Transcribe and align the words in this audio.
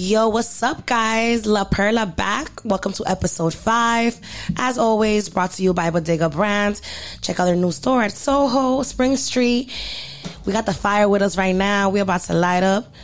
Yo, 0.00 0.28
what's 0.28 0.62
up, 0.62 0.86
guys? 0.86 1.44
La 1.44 1.64
Perla 1.64 2.06
back. 2.06 2.64
Welcome 2.64 2.92
to 2.92 3.04
episode 3.04 3.52
five. 3.52 4.16
As 4.56 4.78
always, 4.78 5.28
brought 5.28 5.50
to 5.54 5.62
you 5.64 5.74
by 5.74 5.90
Bodega 5.90 6.28
Brands. 6.28 6.82
Check 7.20 7.40
out 7.40 7.46
their 7.46 7.56
new 7.56 7.72
store 7.72 8.04
at 8.04 8.12
Soho, 8.12 8.84
Spring 8.84 9.16
Street. 9.16 9.72
We 10.46 10.52
got 10.52 10.66
the 10.66 10.72
fire 10.72 11.08
with 11.08 11.20
us 11.20 11.36
right 11.36 11.52
now. 11.52 11.90
We're 11.90 12.04
about 12.04 12.20
to 12.20 12.34
light 12.34 12.62
up. 12.62 12.94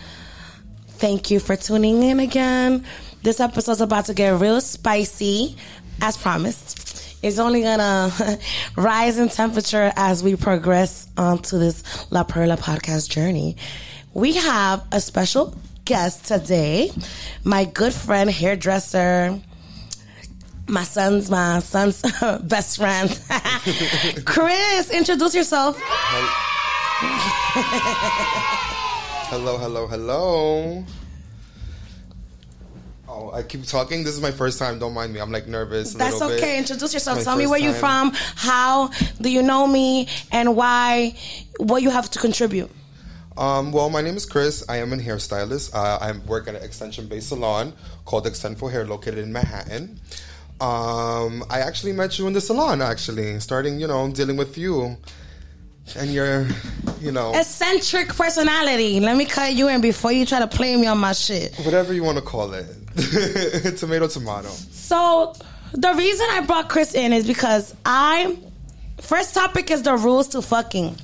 Thank 0.86 1.32
you 1.32 1.40
for 1.40 1.56
tuning 1.56 2.00
in 2.04 2.20
again. 2.20 2.84
This 3.24 3.40
episode's 3.40 3.80
about 3.80 4.04
to 4.04 4.14
get 4.14 4.40
real 4.40 4.60
spicy, 4.60 5.56
as 6.00 6.16
promised. 6.16 7.18
It's 7.24 7.40
only 7.40 7.62
gonna 7.62 8.38
rise 8.76 9.18
in 9.18 9.30
temperature 9.30 9.92
as 9.96 10.22
we 10.22 10.36
progress 10.36 11.08
onto 11.16 11.58
this 11.58 11.82
La 12.12 12.22
Perla 12.22 12.56
podcast 12.56 13.10
journey. 13.10 13.56
We 14.12 14.34
have 14.34 14.86
a 14.92 15.00
special 15.00 15.58
guest 15.84 16.26
today, 16.26 16.90
my 17.44 17.64
good 17.64 17.92
friend, 17.92 18.30
hairdresser, 18.30 19.38
my 20.66 20.82
son's 20.82 21.30
my 21.30 21.58
son's 21.60 22.02
best 22.42 22.78
friend, 22.78 23.10
Chris. 24.24 24.90
Introduce 24.90 25.34
yourself. 25.34 25.78
Hello, 29.28 29.58
hello, 29.58 29.86
hello. 29.86 30.84
Oh, 33.06 33.30
I 33.32 33.42
keep 33.42 33.64
talking. 33.64 34.02
This 34.02 34.14
is 34.14 34.20
my 34.20 34.30
first 34.30 34.58
time. 34.58 34.78
Don't 34.78 34.94
mind 34.94 35.12
me. 35.12 35.20
I'm 35.20 35.30
like 35.30 35.46
nervous. 35.46 35.94
A 35.94 35.98
That's 35.98 36.20
okay. 36.20 36.40
Bit. 36.40 36.58
Introduce 36.58 36.94
yourself. 36.94 37.22
Tell 37.22 37.36
me 37.36 37.46
where 37.46 37.60
you're 37.60 37.74
from. 37.74 38.12
How 38.14 38.88
do 39.20 39.30
you 39.30 39.42
know 39.42 39.66
me, 39.66 40.08
and 40.32 40.56
why? 40.56 41.14
What 41.58 41.82
you 41.82 41.90
have 41.90 42.10
to 42.12 42.18
contribute. 42.18 42.70
Um, 43.36 43.72
well, 43.72 43.90
my 43.90 44.00
name 44.00 44.16
is 44.16 44.26
Chris. 44.26 44.64
I 44.68 44.76
am 44.78 44.92
a 44.92 44.96
hairstylist. 44.96 45.74
Uh, 45.74 45.98
I 46.00 46.12
work 46.26 46.46
at 46.46 46.54
an 46.54 46.62
extension-based 46.62 47.28
salon 47.28 47.72
called 48.04 48.26
Extendful 48.26 48.70
Hair, 48.70 48.86
located 48.86 49.18
in 49.18 49.32
Manhattan. 49.32 50.00
Um, 50.60 51.44
I 51.50 51.60
actually 51.60 51.92
met 51.92 52.18
you 52.18 52.26
in 52.28 52.32
the 52.32 52.40
salon. 52.40 52.80
Actually, 52.80 53.40
starting, 53.40 53.80
you 53.80 53.88
know, 53.88 54.08
dealing 54.10 54.36
with 54.36 54.56
you 54.56 54.96
and 55.96 56.12
your, 56.12 56.46
you 57.00 57.10
know, 57.10 57.32
Eccentric 57.34 58.08
personality. 58.08 59.00
Let 59.00 59.16
me 59.16 59.24
cut 59.24 59.52
you 59.54 59.68
in 59.68 59.80
before 59.80 60.12
you 60.12 60.24
try 60.24 60.38
to 60.38 60.46
play 60.46 60.76
me 60.76 60.86
on 60.86 60.98
my 60.98 61.12
shit. 61.12 61.54
whatever 61.56 61.92
you 61.92 62.04
want 62.04 62.18
to 62.18 62.22
call 62.22 62.52
it. 62.54 62.66
tomato, 63.76 64.06
tomato. 64.06 64.48
So 64.48 65.34
the 65.72 65.92
reason 65.94 66.26
I 66.30 66.42
brought 66.46 66.68
Chris 66.68 66.94
in 66.94 67.12
is 67.12 67.26
because 67.26 67.74
I 67.84 68.38
first 69.00 69.34
topic 69.34 69.72
is 69.72 69.82
the 69.82 69.96
rules 69.96 70.28
to 70.28 70.40
fucking. 70.42 70.96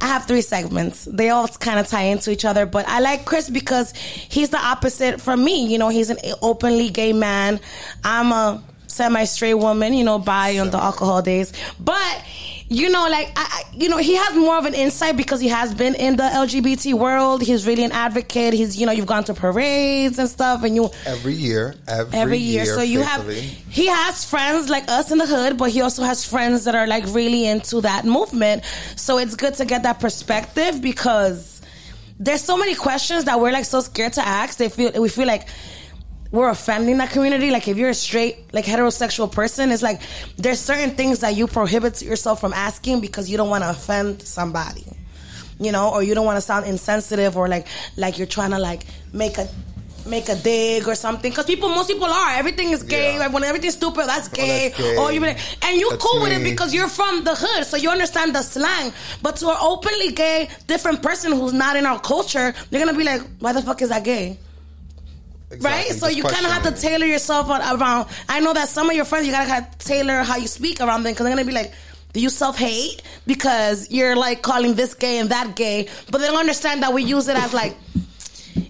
I 0.00 0.06
have 0.06 0.26
three 0.26 0.42
segments. 0.42 1.04
They 1.06 1.30
all 1.30 1.48
kind 1.48 1.78
of 1.78 1.86
tie 1.86 2.04
into 2.04 2.30
each 2.30 2.44
other, 2.44 2.66
but 2.66 2.86
I 2.88 3.00
like 3.00 3.24
Chris 3.24 3.48
because 3.48 3.92
he's 3.94 4.50
the 4.50 4.58
opposite 4.58 5.20
from 5.20 5.42
me. 5.44 5.66
You 5.66 5.78
know, 5.78 5.88
he's 5.88 6.10
an 6.10 6.18
openly 6.42 6.90
gay 6.90 7.12
man. 7.12 7.60
I'm 8.02 8.32
a 8.32 8.62
semi-straight 8.86 9.54
woman. 9.54 9.94
You 9.94 10.04
know, 10.04 10.18
by 10.18 10.58
on 10.58 10.70
the 10.70 10.82
alcohol 10.82 11.22
days, 11.22 11.52
but. 11.80 12.22
You 12.74 12.90
know, 12.90 13.06
like 13.08 13.30
I, 13.36 13.62
you 13.72 13.88
know, 13.88 13.98
he 13.98 14.16
has 14.16 14.34
more 14.34 14.58
of 14.58 14.64
an 14.64 14.74
insight 14.74 15.16
because 15.16 15.40
he 15.40 15.46
has 15.46 15.72
been 15.72 15.94
in 15.94 16.16
the 16.16 16.24
LGBT 16.24 16.94
world. 16.94 17.40
He's 17.40 17.68
really 17.68 17.84
an 17.84 17.92
advocate. 17.92 18.52
He's, 18.52 18.76
you 18.76 18.84
know, 18.84 18.90
you've 18.90 19.06
gone 19.06 19.22
to 19.24 19.34
parades 19.34 20.18
and 20.18 20.28
stuff, 20.28 20.64
and 20.64 20.74
you 20.74 20.90
Every 21.06 21.34
year, 21.34 21.76
every, 21.86 22.18
every 22.18 22.38
year. 22.38 22.64
So 22.64 22.82
you 22.82 23.04
faithfully. 23.04 23.40
have 23.42 23.68
he 23.70 23.86
has 23.86 24.24
friends 24.24 24.68
like 24.68 24.88
us 24.88 25.12
in 25.12 25.18
the 25.18 25.26
hood, 25.26 25.56
but 25.56 25.70
he 25.70 25.82
also 25.82 26.02
has 26.02 26.24
friends 26.24 26.64
that 26.64 26.74
are 26.74 26.88
like 26.88 27.04
really 27.14 27.46
into 27.46 27.80
that 27.82 28.04
movement. 28.04 28.64
So 28.96 29.18
it's 29.18 29.36
good 29.36 29.54
to 29.54 29.64
get 29.64 29.84
that 29.84 30.00
perspective 30.00 30.82
because 30.82 31.62
there's 32.18 32.42
so 32.42 32.56
many 32.56 32.74
questions 32.74 33.24
that 33.26 33.38
we're 33.38 33.52
like 33.52 33.66
so 33.66 33.82
scared 33.82 34.14
to 34.14 34.26
ask. 34.26 34.58
They 34.58 34.68
feel 34.68 35.00
we 35.00 35.08
feel 35.08 35.28
like 35.28 35.46
we're 36.34 36.48
offending 36.48 36.98
that 36.98 37.10
community. 37.10 37.50
Like 37.50 37.68
if 37.68 37.76
you're 37.76 37.90
a 37.90 37.94
straight, 37.94 38.52
like 38.52 38.64
heterosexual 38.64 39.30
person, 39.30 39.70
it's 39.70 39.82
like 39.82 40.00
there's 40.36 40.58
certain 40.58 40.90
things 40.90 41.20
that 41.20 41.36
you 41.36 41.46
prohibit 41.46 42.02
yourself 42.02 42.40
from 42.40 42.52
asking 42.52 43.00
because 43.00 43.30
you 43.30 43.36
don't 43.36 43.50
want 43.50 43.62
to 43.62 43.70
offend 43.70 44.20
somebody 44.22 44.84
you 45.60 45.70
know, 45.70 45.90
or 45.90 46.02
you 46.02 46.16
don't 46.16 46.26
want 46.26 46.36
to 46.36 46.40
sound 46.40 46.66
insensitive 46.66 47.36
or 47.36 47.46
like 47.48 47.68
like 47.96 48.18
you're 48.18 48.26
trying 48.26 48.50
to 48.50 48.58
like 48.58 48.84
make 49.12 49.38
a 49.38 49.48
make 50.04 50.28
a 50.28 50.34
dig 50.34 50.86
or 50.88 50.96
something. 50.96 51.30
Because 51.30 51.46
people 51.46 51.68
most 51.68 51.88
people 51.88 52.06
are. 52.06 52.30
Everything 52.34 52.70
is 52.70 52.82
gay. 52.82 53.14
Yeah. 53.14 53.20
like 53.20 53.32
when 53.32 53.44
everything's 53.44 53.74
stupid 53.74 54.06
that's 54.06 54.26
gay, 54.28 54.70
that's 54.70 54.80
gay. 54.80 54.96
or 54.96 55.12
you 55.12 55.24
and 55.24 55.80
you 55.80 55.90
That's 55.90 56.02
cool 56.02 56.20
with 56.22 56.32
it 56.32 56.42
because 56.42 56.74
you're 56.74 56.88
from 56.88 57.22
the 57.24 57.34
hood 57.34 57.64
so 57.64 57.76
you 57.76 57.88
understand 57.88 58.34
the 58.34 58.42
slang. 58.42 58.92
But 59.22 59.36
to 59.36 59.48
an 59.48 59.56
openly 59.60 60.10
gay 60.10 60.48
different 60.66 61.02
person 61.02 61.32
who's 61.32 61.52
not 61.52 61.76
in 61.76 61.86
our 61.86 62.00
culture 62.00 62.52
they're 62.70 62.84
gonna 62.84 62.98
be 62.98 63.04
like 63.04 63.22
why 63.38 63.52
the 63.52 63.62
fuck 63.62 63.80
is 63.80 63.90
that 63.90 64.02
gay 64.04 64.38
right? 65.60 65.86
So 65.86 66.06
just 66.06 66.16
you 66.16 66.22
kind 66.22 66.44
of 66.44 66.52
have 66.52 66.62
to 66.64 66.72
tailor 66.72 67.06
yourself 67.06 67.48
around. 67.48 68.08
I 68.28 68.40
know 68.40 68.52
that 68.52 68.68
some 68.68 68.88
of 68.90 68.96
your 68.96 69.04
friends, 69.04 69.26
you 69.26 69.32
gotta 69.32 69.48
kind 69.48 69.66
of 69.66 69.78
tailor 69.78 70.22
how 70.22 70.36
you 70.36 70.46
speak 70.46 70.80
around 70.80 71.02
them 71.02 71.12
because 71.12 71.24
they're 71.24 71.34
gonna 71.34 71.46
be 71.46 71.52
like, 71.52 71.72
"Do 72.12 72.20
you 72.20 72.30
self 72.30 72.58
hate 72.58 73.02
because 73.26 73.90
you're 73.90 74.16
like 74.16 74.42
calling 74.42 74.74
this 74.74 74.94
gay 74.94 75.18
and 75.18 75.30
that 75.30 75.56
gay?" 75.56 75.88
But 76.10 76.18
they 76.18 76.26
don't 76.26 76.38
understand 76.38 76.82
that 76.82 76.92
we 76.92 77.02
use 77.02 77.28
it 77.28 77.36
as 77.36 77.52
like 77.52 77.76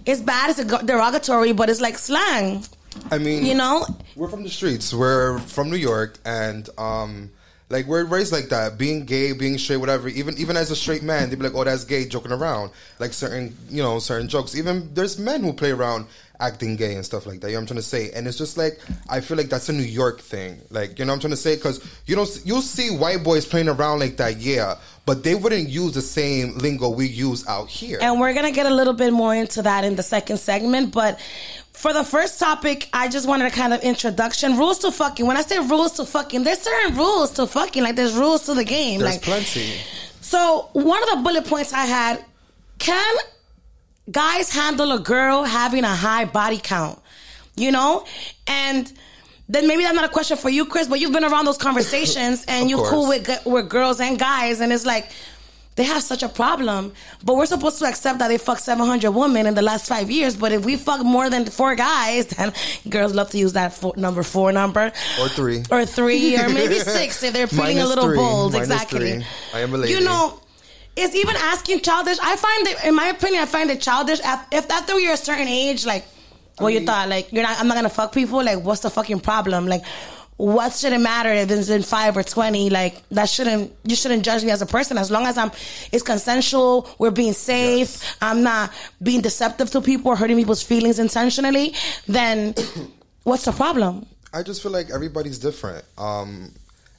it's 0.05 0.21
bad, 0.21 0.51
it's 0.51 0.59
a 0.59 0.85
derogatory, 0.85 1.53
but 1.53 1.69
it's 1.69 1.81
like 1.81 1.97
slang, 1.97 2.63
I 3.11 3.17
mean, 3.17 3.45
you 3.45 3.55
know. 3.55 3.85
we're 4.15 4.29
from 4.29 4.43
the 4.43 4.49
streets. 4.49 4.93
We're 4.93 5.39
from 5.39 5.69
New 5.69 5.77
York, 5.77 6.17
and 6.25 6.67
um, 6.77 7.31
like 7.75 7.87
we're 7.87 8.05
raised 8.05 8.31
like 8.31 8.49
that. 8.49 8.77
Being 8.77 9.03
gay, 9.03 9.33
being 9.33 9.57
straight, 9.57 9.77
whatever. 9.77 10.07
Even 10.07 10.37
even 10.37 10.55
as 10.55 10.71
a 10.71 10.75
straight 10.75 11.03
man, 11.03 11.29
they'd 11.29 11.37
be 11.37 11.43
like, 11.43 11.55
"Oh, 11.55 11.65
that's 11.65 11.83
gay," 11.83 12.05
joking 12.05 12.31
around, 12.31 12.71
like 12.99 13.11
certain 13.11 13.55
you 13.69 13.83
know 13.83 13.99
certain 13.99 14.29
jokes. 14.29 14.55
Even 14.55 14.93
there's 14.93 15.19
men 15.19 15.43
who 15.43 15.51
play 15.51 15.71
around 15.71 16.07
acting 16.39 16.75
gay 16.77 16.95
and 16.95 17.05
stuff 17.05 17.25
like 17.25 17.41
that. 17.41 17.47
You 17.47 17.53
know 17.53 17.59
what 17.59 17.61
I'm 17.63 17.67
trying 17.67 17.77
to 17.77 17.83
say? 17.83 18.11
And 18.11 18.27
it's 18.27 18.37
just 18.37 18.57
like 18.57 18.79
I 19.09 19.19
feel 19.19 19.35
like 19.35 19.49
that's 19.49 19.67
a 19.67 19.73
New 19.73 19.83
York 19.83 20.21
thing. 20.21 20.61
Like 20.69 20.97
you 20.97 21.05
know 21.05 21.11
what 21.11 21.15
I'm 21.15 21.19
trying 21.21 21.31
to 21.31 21.37
say? 21.37 21.55
Because 21.55 21.83
you 22.05 22.15
don't 22.15 22.29
you'll 22.45 22.61
see 22.61 22.95
white 22.95 23.23
boys 23.23 23.45
playing 23.45 23.67
around 23.67 23.99
like 23.99 24.15
that, 24.17 24.37
yeah, 24.37 24.75
but 25.05 25.25
they 25.25 25.35
wouldn't 25.35 25.67
use 25.67 25.93
the 25.93 26.01
same 26.01 26.57
lingo 26.57 26.87
we 26.89 27.07
use 27.07 27.45
out 27.47 27.67
here. 27.67 27.99
And 28.01 28.21
we're 28.21 28.33
gonna 28.33 28.51
get 28.51 28.67
a 28.67 28.73
little 28.73 28.93
bit 28.93 29.11
more 29.11 29.35
into 29.35 29.61
that 29.63 29.83
in 29.83 29.97
the 29.97 30.03
second 30.03 30.37
segment, 30.37 30.93
but. 30.93 31.19
For 31.75 31.93
the 31.93 32.03
first 32.03 32.39
topic, 32.39 32.89
I 32.93 33.09
just 33.09 33.27
wanted 33.27 33.45
a 33.47 33.51
kind 33.51 33.73
of 33.73 33.81
introduction. 33.81 34.57
Rules 34.57 34.79
to 34.79 34.91
fucking. 34.91 35.25
When 35.27 35.37
I 35.37 35.41
say 35.41 35.59
rules 35.59 35.93
to 35.93 36.05
fucking, 36.05 36.43
there's 36.43 36.59
certain 36.59 36.97
rules 36.97 37.31
to 37.33 37.45
fucking. 37.45 37.83
Like 37.83 37.95
there's 37.95 38.13
rules 38.15 38.45
to 38.47 38.53
the 38.55 38.63
game. 38.63 39.01
there's 39.01 39.15
like 39.15 39.21
plenty. 39.21 39.73
So 40.21 40.69
one 40.73 41.03
of 41.03 41.09
the 41.09 41.15
bullet 41.17 41.45
points 41.45 41.73
I 41.73 41.85
had: 41.85 42.23
Can 42.79 43.15
guys 44.09 44.51
handle 44.51 44.93
a 44.93 44.99
girl 44.99 45.43
having 45.43 45.83
a 45.83 45.95
high 45.95 46.25
body 46.25 46.59
count? 46.61 46.99
You 47.55 47.71
know, 47.71 48.05
and 48.47 48.91
then 49.47 49.67
maybe 49.67 49.83
that's 49.83 49.95
not 49.95 50.05
a 50.05 50.09
question 50.09 50.37
for 50.37 50.49
you, 50.49 50.65
Chris, 50.65 50.87
but 50.87 50.99
you've 50.99 51.13
been 51.13 51.23
around 51.23 51.45
those 51.45 51.57
conversations 51.57 52.43
and 52.47 52.69
you're 52.69 52.87
cool 52.89 53.07
with 53.07 53.29
with 53.45 53.69
girls 53.69 53.99
and 53.99 54.17
guys, 54.17 54.59
and 54.61 54.73
it's 54.73 54.85
like. 54.85 55.09
They 55.75 55.83
have 55.83 56.01
such 56.03 56.23
a 56.23 56.29
problem, 56.29 56.93
but 57.23 57.35
we're 57.35 57.45
supposed 57.47 57.79
to 57.79 57.85
accept 57.85 58.19
that 58.19 58.29
they 58.29 58.37
fucked 58.37 58.61
700 58.61 59.11
women 59.11 59.45
in 59.45 59.55
the 59.55 59.61
last 59.61 59.87
five 59.87 60.09
years. 60.09 60.37
But 60.37 60.53
if 60.53 60.63
we 60.63 60.77
fuck 60.77 61.03
more 61.03 61.29
than 61.29 61.45
four 61.45 61.75
guys, 61.75 62.27
then 62.27 62.53
girls 62.89 63.13
love 63.13 63.29
to 63.31 63.37
use 63.37 63.53
that 63.53 63.73
four, 63.73 63.93
number 63.97 64.23
four 64.23 64.53
number, 64.53 64.93
Or 65.19 65.27
three. 65.27 65.63
or 65.69 65.85
three, 65.85 66.37
or 66.37 66.47
maybe 66.59 66.79
six 66.79 67.21
if 67.23 67.33
they're 67.33 67.47
feeling 67.47 67.79
a 67.79 67.85
little 67.85 68.05
three. 68.05 68.15
bold. 68.15 68.53
Minus 68.53 68.69
exactly. 68.71 69.11
three. 69.19 69.25
I 69.53 69.59
am 69.59 69.73
a 69.73 69.77
lady. 69.77 69.93
You 69.93 69.99
know, 69.99 70.39
it's 70.95 71.13
even 71.13 71.35
asking 71.35 71.81
childish. 71.81 72.19
I 72.23 72.37
find 72.37 72.67
it, 72.67 72.85
in 72.85 72.95
my 72.95 73.07
opinion, 73.07 73.43
I 73.43 73.45
find 73.45 73.69
it 73.69 73.81
childish. 73.81 74.19
If 74.53 74.71
after 74.71 74.97
you're 74.97 75.13
a 75.13 75.17
certain 75.17 75.49
age, 75.49 75.85
like, 75.85 76.05
what 76.57 76.69
you 76.71 76.79
mean- 76.79 76.87
thought, 76.87 77.09
like, 77.09 77.33
you're 77.33 77.43
not, 77.43 77.59
I'm 77.59 77.67
not 77.67 77.75
gonna 77.75 77.89
fuck 77.89 78.13
people. 78.13 78.41
Like, 78.41 78.63
what's 78.63 78.79
the 78.79 78.89
fucking 78.89 79.19
problem? 79.19 79.67
Like, 79.67 79.83
what 80.37 80.73
should 80.73 80.91
it 80.91 80.99
matter 80.99 81.31
if 81.31 81.49
it's 81.49 81.69
in 81.69 81.81
five 81.81 82.17
or 82.17 82.23
twenty? 82.23 82.69
Like, 82.69 83.07
that 83.09 83.29
shouldn't. 83.29 83.73
You 83.83 83.95
shouldn't 83.95 84.23
judge 84.25 84.43
me 84.43 84.51
as 84.51 84.61
a 84.61 84.65
person 84.65 84.97
as 84.97 85.09
long 85.09 85.25
as 85.25 85.37
I'm. 85.37 85.51
It's 85.91 86.03
consensual. 86.03 86.89
We're 86.99 87.11
being 87.11 87.33
safe. 87.33 88.17
I'm 88.21 88.43
not 88.43 88.71
being 89.01 89.21
deceptive 89.21 89.71
to 89.71 89.81
people 89.81 90.11
or 90.11 90.15
hurting 90.15 90.37
people's 90.37 90.61
feelings 90.61 90.99
intentionally. 90.99 91.73
Then, 92.07 92.53
what's 93.23 93.45
the 93.45 93.53
problem? 93.53 94.05
I 94.33 94.43
just 94.43 94.61
feel 94.61 94.71
like 94.73 94.89
everybody's 94.89 95.39
different. 95.39 95.85
Um, 95.97 96.51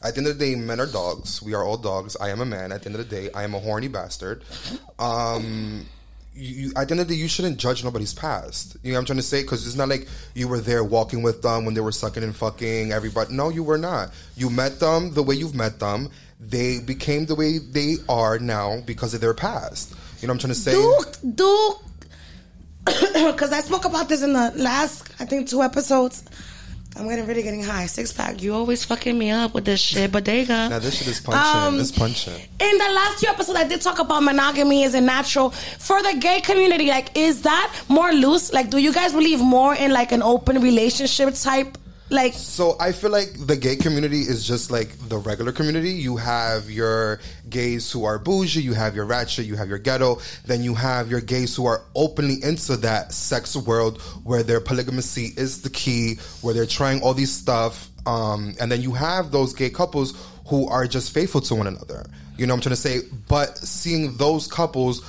at 0.03 0.15
the 0.15 0.19
end 0.19 0.29
of 0.29 0.39
the 0.39 0.45
day, 0.47 0.55
men 0.55 0.81
are 0.81 0.87
dogs. 0.87 1.43
We 1.43 1.53
are 1.55 1.63
all 1.63 1.77
dogs. 1.77 2.17
I 2.19 2.31
am 2.31 2.41
a 2.41 2.47
man. 2.47 2.73
At 2.73 2.83
the 2.83 2.87
end 2.87 2.99
of 2.99 3.09
the 3.09 3.15
day, 3.15 3.31
I 3.35 3.45
am 3.45 3.55
a 3.55 3.59
horny 3.59 3.89
bastard. 3.89 4.43
Um, 4.99 5.87
you, 6.37 6.73
at 6.77 6.89
the 6.89 6.93
end 6.93 7.01
of 7.01 7.09
the 7.09 7.15
day, 7.15 7.21
you 7.21 7.29
shouldn't 7.29 7.59
judge 7.59 7.83
nobody's 7.83 8.15
past. 8.15 8.77
You 8.83 8.93
know 8.93 8.97
what 8.97 9.01
I'm 9.01 9.07
trying 9.07 9.17
to 9.19 9.23
say? 9.23 9.43
Because 9.43 9.67
it's 9.67 9.77
not 9.77 9.89
like 9.89 10.07
you 10.35 10.49
were 10.49 10.61
there 10.61 10.85
walking 10.85 11.23
with 11.23 11.43
them 11.43 11.65
when 11.65 11.75
they 11.75 11.81
were 11.81 11.93
sucking 11.93 12.23
and 12.23 12.35
fucking 12.35 12.93
everybody. 12.93 13.35
No, 13.35 13.49
you 13.49 13.63
were 13.63 13.79
not. 13.79 14.11
You 14.37 14.51
met 14.51 14.79
them 14.81 15.15
the 15.15 15.23
way 15.23 15.35
you've 15.35 15.55
met 15.55 15.81
them. 15.81 16.11
They 16.39 16.81
became 16.81 17.27
the 17.27 17.35
way 17.35 17.59
they 17.59 17.97
are 18.09 18.39
now 18.39 18.81
because 18.85 19.15
of 19.15 19.21
their 19.21 19.35
past. 19.35 19.95
You 20.21 20.29
know 20.29 20.33
what 20.33 20.45
I'm 20.45 20.51
trying 20.51 20.55
to 20.55 20.61
say? 20.61 20.73
Duke, 20.73 21.37
Duke. 21.37 21.83
because 23.33 23.53
I 23.53 23.61
spoke 23.61 23.85
about 23.85 24.09
this 24.09 24.23
in 24.23 24.33
the 24.33 24.53
last 24.57 25.13
I 25.19 25.25
think 25.25 25.49
two 25.49 25.63
episodes. 25.63 26.23
I'm 26.99 27.09
getting 27.09 27.27
really 27.27 27.43
getting 27.43 27.63
high. 27.63 27.87
Six 27.87 28.13
pack. 28.13 28.43
You 28.43 28.55
always 28.55 28.85
fucking 28.85 29.17
me 29.19 29.31
up 29.31 29.55
with 29.55 29.65
this 29.65 29.81
shit, 29.81 30.11
bodega. 30.11 30.69
Now 30.71 30.79
this 30.79 30.99
shit 30.99 31.09
is 31.09 31.21
punching. 31.21 31.61
Um, 31.61 31.79
it's 31.81 31.93
punching. 31.93 32.35
In 32.35 32.79
the 32.79 32.91
last 32.95 33.21
few 33.21 33.29
episodes, 33.29 33.59
I 33.59 33.65
did 33.65 33.81
talk 33.83 33.99
about 33.99 34.23
monogamy 34.23 34.83
is 34.83 34.95
a 34.95 35.01
natural 35.01 35.51
for 35.51 36.03
the 36.03 36.17
gay 36.19 36.41
community. 36.41 36.87
Like, 36.89 37.17
is 37.17 37.43
that 37.43 37.75
more 37.89 38.13
loose? 38.13 38.53
Like, 38.53 38.71
do 38.71 38.79
you 38.79 38.93
guys 38.93 39.13
believe 39.13 39.41
more 39.41 39.75
in 39.75 39.93
like 39.93 40.13
an 40.13 40.23
open 40.23 40.61
relationship 40.63 41.35
type? 41.35 41.77
Like, 42.09 42.35
So 42.35 42.77
I 42.79 42.93
feel 42.93 43.11
like 43.11 43.35
the 43.47 43.57
gay 43.57 43.75
community 43.75 44.21
is 44.21 44.47
just 44.47 44.71
like 44.71 44.97
the 45.09 45.19
regular 45.19 45.51
community. 45.51 45.91
You 45.91 46.17
have 46.17 46.71
your 46.71 47.21
gays 47.51 47.91
who 47.91 48.05
are 48.05 48.19
bougie, 48.19 48.63
you 48.63 48.75
have 48.75 48.95
your 48.95 49.07
ratchet, 49.07 49.47
you 49.47 49.57
have 49.57 49.69
your 49.69 49.79
ghetto, 49.79 50.21
then 50.45 50.63
you 50.63 50.75
have 50.75 51.11
your 51.11 51.21
gays 51.21 51.57
who 51.57 51.67
are 51.67 51.83
openly 51.97 52.43
into 52.45 52.77
that 52.79 53.13
sex 53.13 53.57
world 53.57 54.01
where 54.23 54.45
their 54.45 54.61
polygamy 54.61 54.99
is 54.99 55.63
the 55.63 55.71
key, 55.71 56.15
where 56.43 56.55
they're 56.55 56.65
trying 56.65 57.03
all 57.03 57.13
these 57.13 57.33
stuff. 57.33 57.89
Um, 58.07 58.55
and 58.61 58.71
then 58.71 58.83
you 58.83 58.93
have 58.93 59.33
those 59.33 59.53
gay 59.53 59.71
couples 59.71 60.15
who 60.47 60.69
are 60.69 60.87
just 60.87 61.13
faithful 61.13 61.41
to 61.41 61.55
one 61.57 61.67
another. 61.67 62.07
You 62.37 62.47
know 62.47 62.55
what 62.55 62.67
I'm 62.67 62.73
trying 62.73 62.77
to 62.77 62.81
say? 62.81 63.01
But 63.29 63.59
seeing 63.59 64.17
those 64.17 64.47
couples 64.47 65.03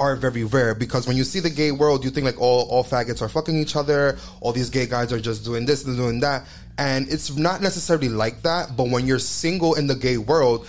are 0.00 0.16
very 0.16 0.42
rare 0.44 0.74
because 0.74 1.06
when 1.06 1.16
you 1.16 1.24
see 1.24 1.38
the 1.38 1.50
gay 1.50 1.70
world, 1.70 2.02
you 2.04 2.10
think 2.10 2.24
like 2.24 2.40
all 2.40 2.66
all 2.70 2.82
faggots 2.82 3.20
are 3.22 3.28
fucking 3.28 3.56
each 3.56 3.76
other, 3.76 4.18
all 4.40 4.52
these 4.52 4.70
gay 4.70 4.86
guys 4.86 5.12
are 5.12 5.20
just 5.20 5.44
doing 5.44 5.66
this 5.66 5.84
and 5.84 5.96
doing 5.96 6.20
that, 6.20 6.46
and 6.78 7.08
it's 7.08 7.36
not 7.36 7.60
necessarily 7.60 8.08
like 8.08 8.42
that. 8.42 8.76
But 8.76 8.88
when 8.88 9.06
you're 9.06 9.18
single 9.18 9.74
in 9.74 9.86
the 9.86 9.94
gay 9.94 10.16
world, 10.16 10.66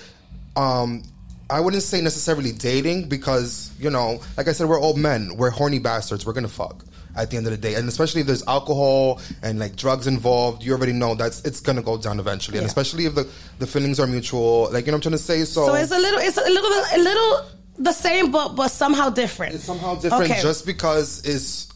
um, 0.55 1.03
I 1.49 1.61
wouldn't 1.61 1.83
say 1.83 2.01
necessarily 2.01 2.51
dating 2.51 3.09
because 3.09 3.73
you 3.79 3.89
know, 3.89 4.21
like 4.37 4.47
I 4.47 4.51
said, 4.51 4.67
we're 4.67 4.79
all 4.79 4.95
men, 4.95 5.37
we're 5.37 5.49
horny 5.49 5.79
bastards, 5.79 6.25
we're 6.25 6.33
gonna 6.33 6.47
fuck 6.49 6.83
at 7.15 7.29
the 7.29 7.37
end 7.37 7.45
of 7.45 7.51
the 7.51 7.57
day, 7.57 7.75
and 7.75 7.87
especially 7.87 8.21
if 8.21 8.27
there's 8.27 8.45
alcohol 8.47 9.21
and 9.41 9.59
like 9.59 9.75
drugs 9.77 10.07
involved, 10.07 10.63
you 10.63 10.73
already 10.73 10.93
know 10.93 11.15
that's 11.15 11.41
it's 11.45 11.61
gonna 11.61 11.81
go 11.81 11.97
down 11.97 12.19
eventually, 12.19 12.57
and 12.57 12.67
especially 12.67 13.05
if 13.05 13.15
the 13.15 13.27
the 13.59 13.67
feelings 13.67 13.97
are 13.97 14.07
mutual, 14.07 14.69
like 14.71 14.85
you 14.85 14.91
know 14.91 14.97
what 14.97 15.05
I'm 15.05 15.11
trying 15.11 15.11
to 15.13 15.17
say. 15.17 15.43
So, 15.45 15.67
so 15.67 15.75
it's 15.75 15.91
a 15.91 15.97
little, 15.97 16.19
it's 16.19 16.37
a 16.37 16.41
little, 16.41 16.69
a 16.69 16.99
little 16.99 17.60
the 17.77 17.93
same, 17.93 18.31
but 18.31 18.55
but 18.55 18.69
somehow 18.69 19.09
different. 19.09 19.55
It's 19.55 19.63
somehow 19.63 19.95
different 19.95 20.25
Okay. 20.31 20.41
just 20.41 20.65
because 20.65 21.23
it's 21.25 21.67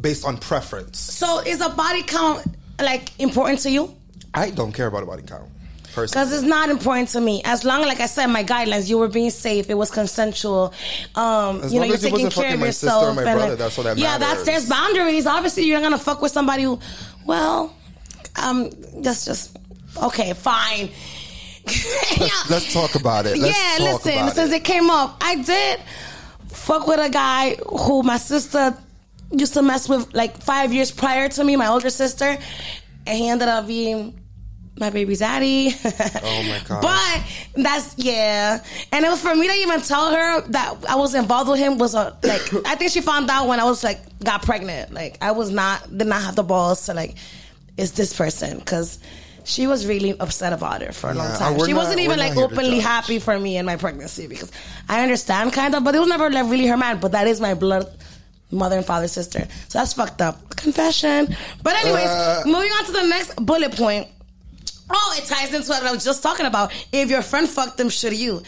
based 0.00 0.24
on 0.24 0.36
preference. 0.38 0.98
So 0.98 1.40
is 1.40 1.60
a 1.60 1.68
body 1.70 2.02
count 2.02 2.44
like 2.80 3.18
important 3.20 3.60
to 3.60 3.70
you? 3.70 3.94
I 4.34 4.50
don't 4.50 4.72
care 4.72 4.86
about 4.88 5.02
a 5.04 5.06
body 5.06 5.22
count. 5.22 5.48
Because 5.94 6.32
it's 6.32 6.42
not 6.42 6.70
important 6.70 7.10
to 7.10 7.20
me. 7.20 7.40
As 7.44 7.64
long, 7.64 7.82
like 7.82 8.00
I 8.00 8.06
said, 8.06 8.26
my 8.26 8.42
guidelines, 8.42 8.88
you 8.88 8.98
were 8.98 9.06
being 9.06 9.30
safe. 9.30 9.70
It 9.70 9.74
was 9.74 9.92
consensual. 9.92 10.74
Um, 11.14 11.60
As 11.62 11.72
you 11.72 11.78
know, 11.78 11.82
long 11.86 11.88
you're 11.90 11.98
taking 11.98 12.30
care 12.30 12.54
of 12.54 12.58
my 12.58 12.70
sister 12.70 12.86
yourself. 12.86 13.04
or 13.04 13.14
my 13.14 13.22
and, 13.22 13.38
brother, 13.38 13.48
like- 13.50 13.58
that's 13.58 13.76
that 13.76 13.96
yeah, 13.98 14.18
that's 14.18 14.42
there's 14.44 14.68
boundaries. 14.68 15.24
Obviously, 15.24 15.66
you're 15.66 15.78
not 15.80 15.86
gonna 15.86 16.02
fuck 16.02 16.20
with 16.20 16.32
somebody 16.32 16.64
who, 16.64 16.80
well, 17.24 17.76
um, 18.42 18.70
that's 18.96 19.24
just 19.24 19.56
okay, 20.02 20.32
fine. 20.32 20.90
Let's, 22.20 22.50
let's 22.50 22.72
talk 22.72 22.94
about 22.94 23.26
it. 23.26 23.38
Let's 23.38 23.58
yeah, 23.58 23.84
listen, 23.84 24.28
since 24.30 24.52
it. 24.52 24.56
it 24.56 24.64
came 24.64 24.90
up, 24.90 25.16
I 25.20 25.36
did 25.36 25.80
fuck 26.48 26.86
with 26.86 27.00
a 27.00 27.08
guy 27.10 27.56
who 27.56 28.02
my 28.02 28.18
sister 28.18 28.76
used 29.32 29.54
to 29.54 29.62
mess 29.62 29.88
with 29.88 30.12
like 30.14 30.42
five 30.42 30.72
years 30.72 30.90
prior 30.90 31.28
to 31.30 31.44
me, 31.44 31.56
my 31.56 31.68
older 31.68 31.90
sister, 31.90 32.36
and 33.06 33.18
he 33.18 33.28
ended 33.28 33.48
up 33.48 33.66
being 33.66 34.18
my 34.78 34.90
baby's 34.90 35.20
daddy. 35.20 35.74
Oh 36.26 36.42
my 36.44 36.60
God. 36.66 36.82
But 36.82 37.62
that's 37.62 37.94
yeah, 37.98 38.62
and 38.92 39.04
it 39.04 39.08
was 39.08 39.20
for 39.20 39.34
me 39.34 39.46
to 39.46 39.54
even 39.54 39.80
tell 39.80 40.10
her 40.10 40.40
that 40.48 40.76
I 40.88 40.96
was 40.96 41.14
involved 41.14 41.50
with 41.50 41.58
him 41.58 41.78
was 41.78 41.94
a 41.94 42.16
like 42.22 42.42
I 42.66 42.74
think 42.74 42.90
she 42.92 43.00
found 43.00 43.30
out 43.30 43.46
when 43.48 43.60
I 43.60 43.64
was 43.64 43.84
like 43.84 44.00
got 44.20 44.42
pregnant. 44.42 44.92
Like 44.92 45.18
I 45.20 45.32
was 45.32 45.50
not 45.50 45.96
did 45.96 46.06
not 46.06 46.22
have 46.22 46.36
the 46.36 46.42
balls 46.42 46.86
to 46.86 46.94
like 46.94 47.16
it's 47.76 47.92
this 47.92 48.14
person 48.16 48.58
because. 48.58 48.98
She 49.44 49.66
was 49.66 49.86
really 49.86 50.18
upset 50.18 50.52
about 50.52 50.82
it 50.82 50.94
for 50.94 51.10
a 51.10 51.14
long 51.14 51.36
time. 51.36 51.58
She 51.64 51.72
not- 51.72 51.82
wasn't 51.82 52.00
even 52.00 52.18
like 52.18 52.36
openly 52.36 52.80
happy 52.80 53.18
for 53.18 53.38
me 53.38 53.56
in 53.58 53.66
my 53.66 53.76
pregnancy 53.76 54.26
because 54.26 54.50
I 54.88 55.02
understand 55.02 55.52
kind 55.52 55.74
of, 55.74 55.84
but 55.84 55.94
it 55.94 55.98
was 55.98 56.08
never 56.08 56.30
like 56.30 56.48
really 56.50 56.66
her 56.66 56.76
man. 56.76 56.98
But 56.98 57.12
that 57.12 57.26
is 57.26 57.40
my 57.40 57.54
blood 57.54 57.86
mother 58.50 58.76
and 58.76 58.86
father 58.86 59.08
sister. 59.08 59.46
So 59.68 59.78
that's 59.78 59.92
fucked 59.92 60.22
up. 60.22 60.56
Confession. 60.56 61.36
But 61.62 61.74
anyways, 61.76 62.08
Uh. 62.08 62.42
moving 62.46 62.70
on 62.72 62.84
to 62.86 62.92
the 62.92 63.02
next 63.06 63.36
bullet 63.36 63.76
point. 63.76 64.08
Oh, 64.90 65.14
it 65.18 65.24
ties 65.26 65.52
into 65.52 65.68
what 65.70 65.82
I 65.82 65.92
was 65.92 66.04
just 66.04 66.22
talking 66.22 66.46
about. 66.46 66.70
If 66.92 67.10
your 67.10 67.22
friend 67.22 67.48
fucked 67.48 67.76
them, 67.78 67.88
should 67.90 68.12
you? 68.14 68.42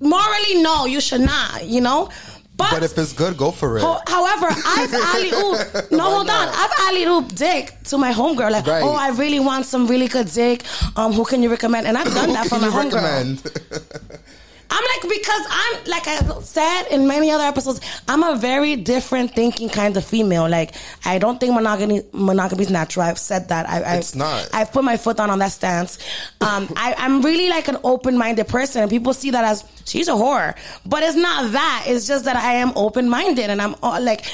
Morally, 0.00 0.62
no, 0.62 0.84
you 0.86 1.00
should 1.00 1.20
not. 1.20 1.64
You 1.66 1.80
know. 1.80 2.08
But 2.56 2.82
if 2.82 2.96
it's 2.98 3.12
good, 3.12 3.36
go 3.36 3.50
for 3.50 3.76
it. 3.78 3.82
Ho- 3.82 4.00
However, 4.06 4.46
I've 4.50 4.92
alley 4.94 5.30
oop. 5.32 5.90
No, 5.90 6.04
hold 6.04 6.28
on. 6.30 6.48
I've 6.48 6.70
alley 6.88 7.04
oop 7.04 7.34
dick 7.34 7.76
to 7.84 7.98
my 7.98 8.12
homegirl. 8.12 8.50
Like, 8.50 8.66
Right. 8.66 8.82
oh, 8.82 8.92
I 8.92 9.08
really 9.10 9.40
want 9.40 9.66
some 9.66 9.86
really 9.86 10.06
good 10.08 10.28
dick. 10.30 10.64
Um, 10.96 11.12
who 11.12 11.24
can 11.24 11.42
you 11.42 11.50
recommend? 11.50 11.86
And 11.86 11.96
I've 11.98 12.12
done 12.14 12.32
that 12.34 12.46
for 12.48 12.58
can 12.58 12.60
my 12.60 12.68
homegirl. 12.68 13.00
I'm 14.74 14.84
like 14.84 15.02
because 15.02 15.46
I'm 15.50 15.84
like 15.84 16.08
I 16.08 16.40
said 16.40 16.84
in 16.90 17.06
many 17.06 17.30
other 17.30 17.44
episodes, 17.44 17.80
I'm 18.08 18.22
a 18.22 18.36
very 18.36 18.74
different 18.74 19.34
thinking 19.34 19.68
kind 19.68 19.94
of 19.98 20.04
female. 20.04 20.48
Like 20.48 20.74
I 21.04 21.18
don't 21.18 21.38
think 21.38 21.52
monogamy 21.52 22.02
monogamy 22.12 22.62
is 22.62 22.70
natural. 22.70 23.04
I've 23.04 23.18
said 23.18 23.48
that. 23.50 23.68
I, 23.68 23.82
I, 23.82 23.96
It's 23.96 24.14
not. 24.14 24.48
I've 24.54 24.72
put 24.72 24.82
my 24.82 24.96
foot 24.96 25.20
on 25.20 25.28
on 25.28 25.40
that 25.40 25.52
stance. 25.52 25.98
Um, 26.40 26.72
I, 26.74 26.94
I'm 26.96 27.20
really 27.20 27.50
like 27.50 27.68
an 27.68 27.76
open 27.84 28.16
minded 28.16 28.48
person, 28.48 28.80
and 28.80 28.90
people 28.90 29.12
see 29.12 29.30
that 29.30 29.44
as 29.44 29.62
she's 29.84 30.08
a 30.08 30.12
whore, 30.12 30.56
but 30.86 31.02
it's 31.02 31.16
not 31.16 31.52
that. 31.52 31.84
It's 31.86 32.06
just 32.06 32.24
that 32.24 32.36
I 32.36 32.54
am 32.54 32.72
open 32.74 33.10
minded, 33.10 33.50
and 33.50 33.60
I'm 33.60 33.74
uh, 33.82 34.00
like. 34.00 34.24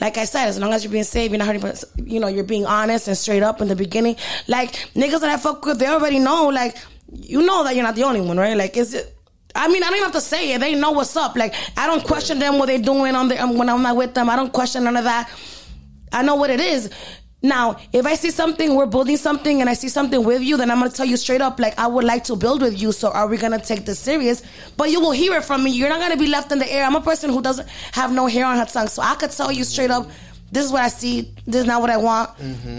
Like 0.00 0.16
I 0.16 0.24
said, 0.24 0.48
as 0.48 0.58
long 0.58 0.72
as 0.72 0.82
you're 0.82 0.90
being 0.90 1.04
safe, 1.04 1.30
you're 1.30 1.36
not 1.36 1.46
hurting, 1.46 1.60
but, 1.60 1.84
you 1.98 2.20
know, 2.20 2.26
you're 2.26 2.42
being 2.42 2.64
honest 2.64 3.06
and 3.06 3.18
straight 3.18 3.42
up 3.42 3.60
in 3.60 3.68
the 3.68 3.76
beginning. 3.76 4.16
Like 4.48 4.72
niggas 4.94 5.20
that 5.20 5.28
I 5.28 5.36
fuck 5.36 5.62
with, 5.66 5.78
they 5.78 5.88
already 5.88 6.18
know. 6.18 6.48
Like 6.48 6.78
you 7.12 7.42
know 7.44 7.64
that 7.64 7.74
you're 7.74 7.84
not 7.84 7.96
the 7.96 8.04
only 8.04 8.22
one, 8.22 8.38
right? 8.38 8.56
Like 8.56 8.78
is 8.78 8.94
it? 8.94 9.14
I 9.54 9.68
mean, 9.68 9.82
I 9.82 9.86
don't 9.86 9.96
even 9.96 10.04
have 10.04 10.12
to 10.14 10.20
say 10.20 10.52
it. 10.52 10.60
They 10.60 10.74
know 10.74 10.92
what's 10.92 11.16
up. 11.16 11.36
Like 11.36 11.54
I 11.76 11.86
don't 11.86 12.04
question 12.04 12.38
them 12.38 12.58
what 12.58 12.66
they're 12.66 12.78
doing 12.78 13.14
on 13.14 13.28
the 13.28 13.42
um, 13.42 13.56
when 13.56 13.68
I'm 13.68 13.82
not 13.82 13.96
with 13.96 14.14
them. 14.14 14.28
I 14.30 14.36
don't 14.36 14.52
question 14.52 14.84
none 14.84 14.96
of 14.96 15.04
that. 15.04 15.30
I 16.12 16.22
know 16.22 16.36
what 16.36 16.50
it 16.50 16.60
is. 16.60 16.90
Now, 17.42 17.78
if 17.92 18.04
I 18.04 18.16
see 18.16 18.30
something, 18.30 18.74
we're 18.74 18.84
building 18.84 19.16
something, 19.16 19.62
and 19.62 19.70
I 19.70 19.72
see 19.72 19.88
something 19.88 20.22
with 20.22 20.42
you, 20.42 20.58
then 20.58 20.70
I'm 20.70 20.78
gonna 20.78 20.90
tell 20.90 21.06
you 21.06 21.16
straight 21.16 21.40
up, 21.40 21.58
like 21.58 21.78
I 21.78 21.86
would 21.86 22.04
like 22.04 22.24
to 22.24 22.36
build 22.36 22.60
with 22.60 22.78
you. 22.80 22.92
So, 22.92 23.10
are 23.10 23.26
we 23.26 23.38
gonna 23.38 23.58
take 23.58 23.86
this 23.86 23.98
serious? 23.98 24.42
But 24.76 24.90
you 24.90 25.00
will 25.00 25.12
hear 25.12 25.34
it 25.34 25.44
from 25.44 25.64
me. 25.64 25.70
You're 25.70 25.88
not 25.88 26.00
gonna 26.00 26.18
be 26.18 26.26
left 26.26 26.52
in 26.52 26.58
the 26.58 26.70
air. 26.70 26.84
I'm 26.84 26.96
a 26.96 27.00
person 27.00 27.30
who 27.30 27.40
doesn't 27.40 27.66
have 27.92 28.12
no 28.12 28.26
hair 28.26 28.44
on 28.44 28.58
her 28.58 28.66
tongue, 28.66 28.88
so 28.88 29.00
I 29.00 29.14
could 29.14 29.30
tell 29.30 29.50
you 29.50 29.64
straight 29.64 29.90
up, 29.90 30.10
this 30.52 30.66
is 30.66 30.72
what 30.72 30.82
I 30.82 30.88
see. 30.88 31.32
This 31.46 31.62
is 31.62 31.66
not 31.66 31.80
what 31.80 31.88
I 31.88 31.96
want. 31.96 32.30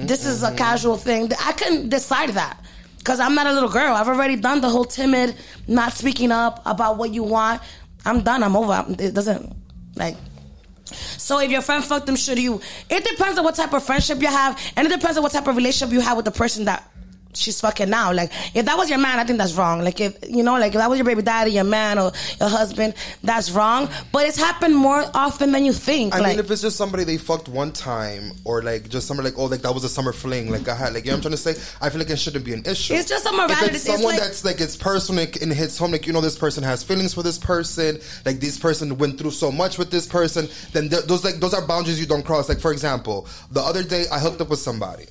this 0.07 0.25
is 0.27 0.43
a 0.43 0.53
casual 0.53 0.95
thing. 0.97 1.31
I 1.43 1.53
can 1.53 1.89
decide 1.89 2.29
that 2.31 2.59
because 3.01 3.19
I'm 3.19 3.33
not 3.33 3.47
a 3.47 3.53
little 3.53 3.69
girl. 3.69 3.95
I've 3.95 4.07
already 4.07 4.35
done 4.35 4.61
the 4.61 4.69
whole 4.69 4.85
timid, 4.85 5.35
not 5.67 5.93
speaking 5.93 6.31
up 6.31 6.61
about 6.67 6.97
what 6.97 7.11
you 7.11 7.23
want. 7.23 7.61
I'm 8.05 8.21
done. 8.21 8.43
I'm 8.43 8.55
over. 8.55 8.85
It 8.99 9.15
doesn't 9.15 9.55
like. 9.95 10.17
So 10.85 11.39
if 11.39 11.49
your 11.49 11.61
friend 11.61 11.83
fucked 11.83 12.05
them, 12.05 12.15
should 12.15 12.37
you? 12.37 12.61
It 12.89 13.03
depends 13.03 13.39
on 13.39 13.43
what 13.43 13.55
type 13.55 13.73
of 13.73 13.83
friendship 13.83 14.21
you 14.21 14.27
have, 14.27 14.59
and 14.75 14.85
it 14.85 14.91
depends 14.91 15.17
on 15.17 15.23
what 15.23 15.31
type 15.31 15.47
of 15.47 15.55
relationship 15.55 15.91
you 15.91 16.01
have 16.01 16.15
with 16.15 16.25
the 16.25 16.31
person 16.31 16.65
that 16.65 16.90
she's 17.33 17.61
fucking 17.61 17.89
now. 17.89 18.11
Like 18.13 18.31
if 18.55 18.65
that 18.65 18.77
was 18.77 18.89
your 18.89 18.99
man, 18.99 19.19
I 19.19 19.23
think 19.23 19.37
that's 19.39 19.53
wrong. 19.53 19.83
Like 19.83 19.99
if 19.99 20.17
you 20.29 20.43
know, 20.43 20.53
like 20.59 20.73
if 20.73 20.77
that 20.79 20.89
was 20.89 20.97
your 20.99 21.05
baby 21.05 21.21
daddy, 21.21 21.51
your 21.51 21.63
man, 21.63 21.97
or 21.99 22.11
your 22.39 22.49
husband, 22.49 22.93
that's 23.23 23.51
wrong. 23.51 23.89
But 24.11 24.27
it's 24.27 24.37
happened 24.37 24.75
more 24.75 25.03
often 25.13 25.51
than 25.51 25.65
you 25.65 25.73
think. 25.73 26.13
I 26.13 26.19
like 26.19 26.29
mean, 26.37 26.39
if 26.39 26.51
it's 26.51 26.61
just 26.61 26.77
somebody 26.77 27.03
they 27.03 27.17
fucked 27.17 27.47
one 27.49 27.71
time, 27.71 28.31
or 28.45 28.61
like 28.61 28.89
just 28.89 29.07
somebody 29.07 29.29
like, 29.29 29.37
oh, 29.37 29.45
like 29.45 29.61
that 29.61 29.73
was 29.73 29.83
a 29.83 29.89
summer 29.89 30.13
fling, 30.13 30.49
like 30.51 30.67
I 30.67 30.75
had, 30.75 30.93
like 30.93 31.05
you 31.05 31.11
know 31.11 31.17
what 31.17 31.25
I'm 31.25 31.31
trying 31.37 31.53
to 31.53 31.59
say. 31.61 31.75
I 31.81 31.89
feel 31.89 31.99
like 31.99 32.09
it 32.09 32.17
shouldn't 32.19 32.45
be 32.45 32.53
an 32.53 32.63
issue. 32.65 32.93
It's 32.93 33.07
just 33.09 33.25
a 33.25 33.29
If 33.29 33.35
morality- 33.35 33.65
it's 33.67 33.75
it's 33.75 33.83
someone 33.85 34.13
like- 34.13 34.19
that's 34.21 34.43
like 34.45 34.59
it's 34.61 34.75
personal 34.75 35.23
and 35.41 35.51
it 35.51 35.55
hits 35.55 35.77
home, 35.77 35.91
like 35.91 36.07
you 36.07 36.13
know 36.13 36.21
this 36.21 36.37
person 36.37 36.63
has 36.63 36.83
feelings 36.83 37.13
for 37.13 37.23
this 37.23 37.37
person, 37.37 37.99
like 38.25 38.39
this 38.39 38.57
person 38.57 38.97
went 38.97 39.17
through 39.17 39.31
so 39.31 39.51
much 39.51 39.77
with 39.77 39.91
this 39.91 40.07
person, 40.07 40.47
then 40.73 40.89
th- 40.89 41.03
those 41.05 41.23
like 41.23 41.35
those 41.35 41.53
are 41.53 41.65
boundaries 41.65 41.99
you 41.99 42.05
don't 42.05 42.23
cross. 42.25 42.49
Like 42.49 42.59
for 42.59 42.71
example, 42.71 43.27
the 43.51 43.61
other 43.61 43.83
day 43.83 44.05
I 44.11 44.19
hooked 44.19 44.41
up 44.41 44.49
with 44.49 44.59
somebody. 44.59 45.05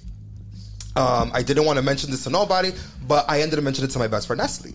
Um, 0.96 1.30
I 1.32 1.42
didn't 1.42 1.64
want 1.66 1.76
to 1.78 1.82
mention 1.82 2.10
this 2.10 2.24
to 2.24 2.30
nobody, 2.30 2.72
but 3.06 3.24
I 3.28 3.42
ended 3.42 3.58
up 3.58 3.64
mentioning 3.64 3.88
it 3.88 3.92
to 3.92 3.98
my 3.98 4.08
best 4.08 4.26
friend 4.26 4.38
Nestle. 4.40 4.72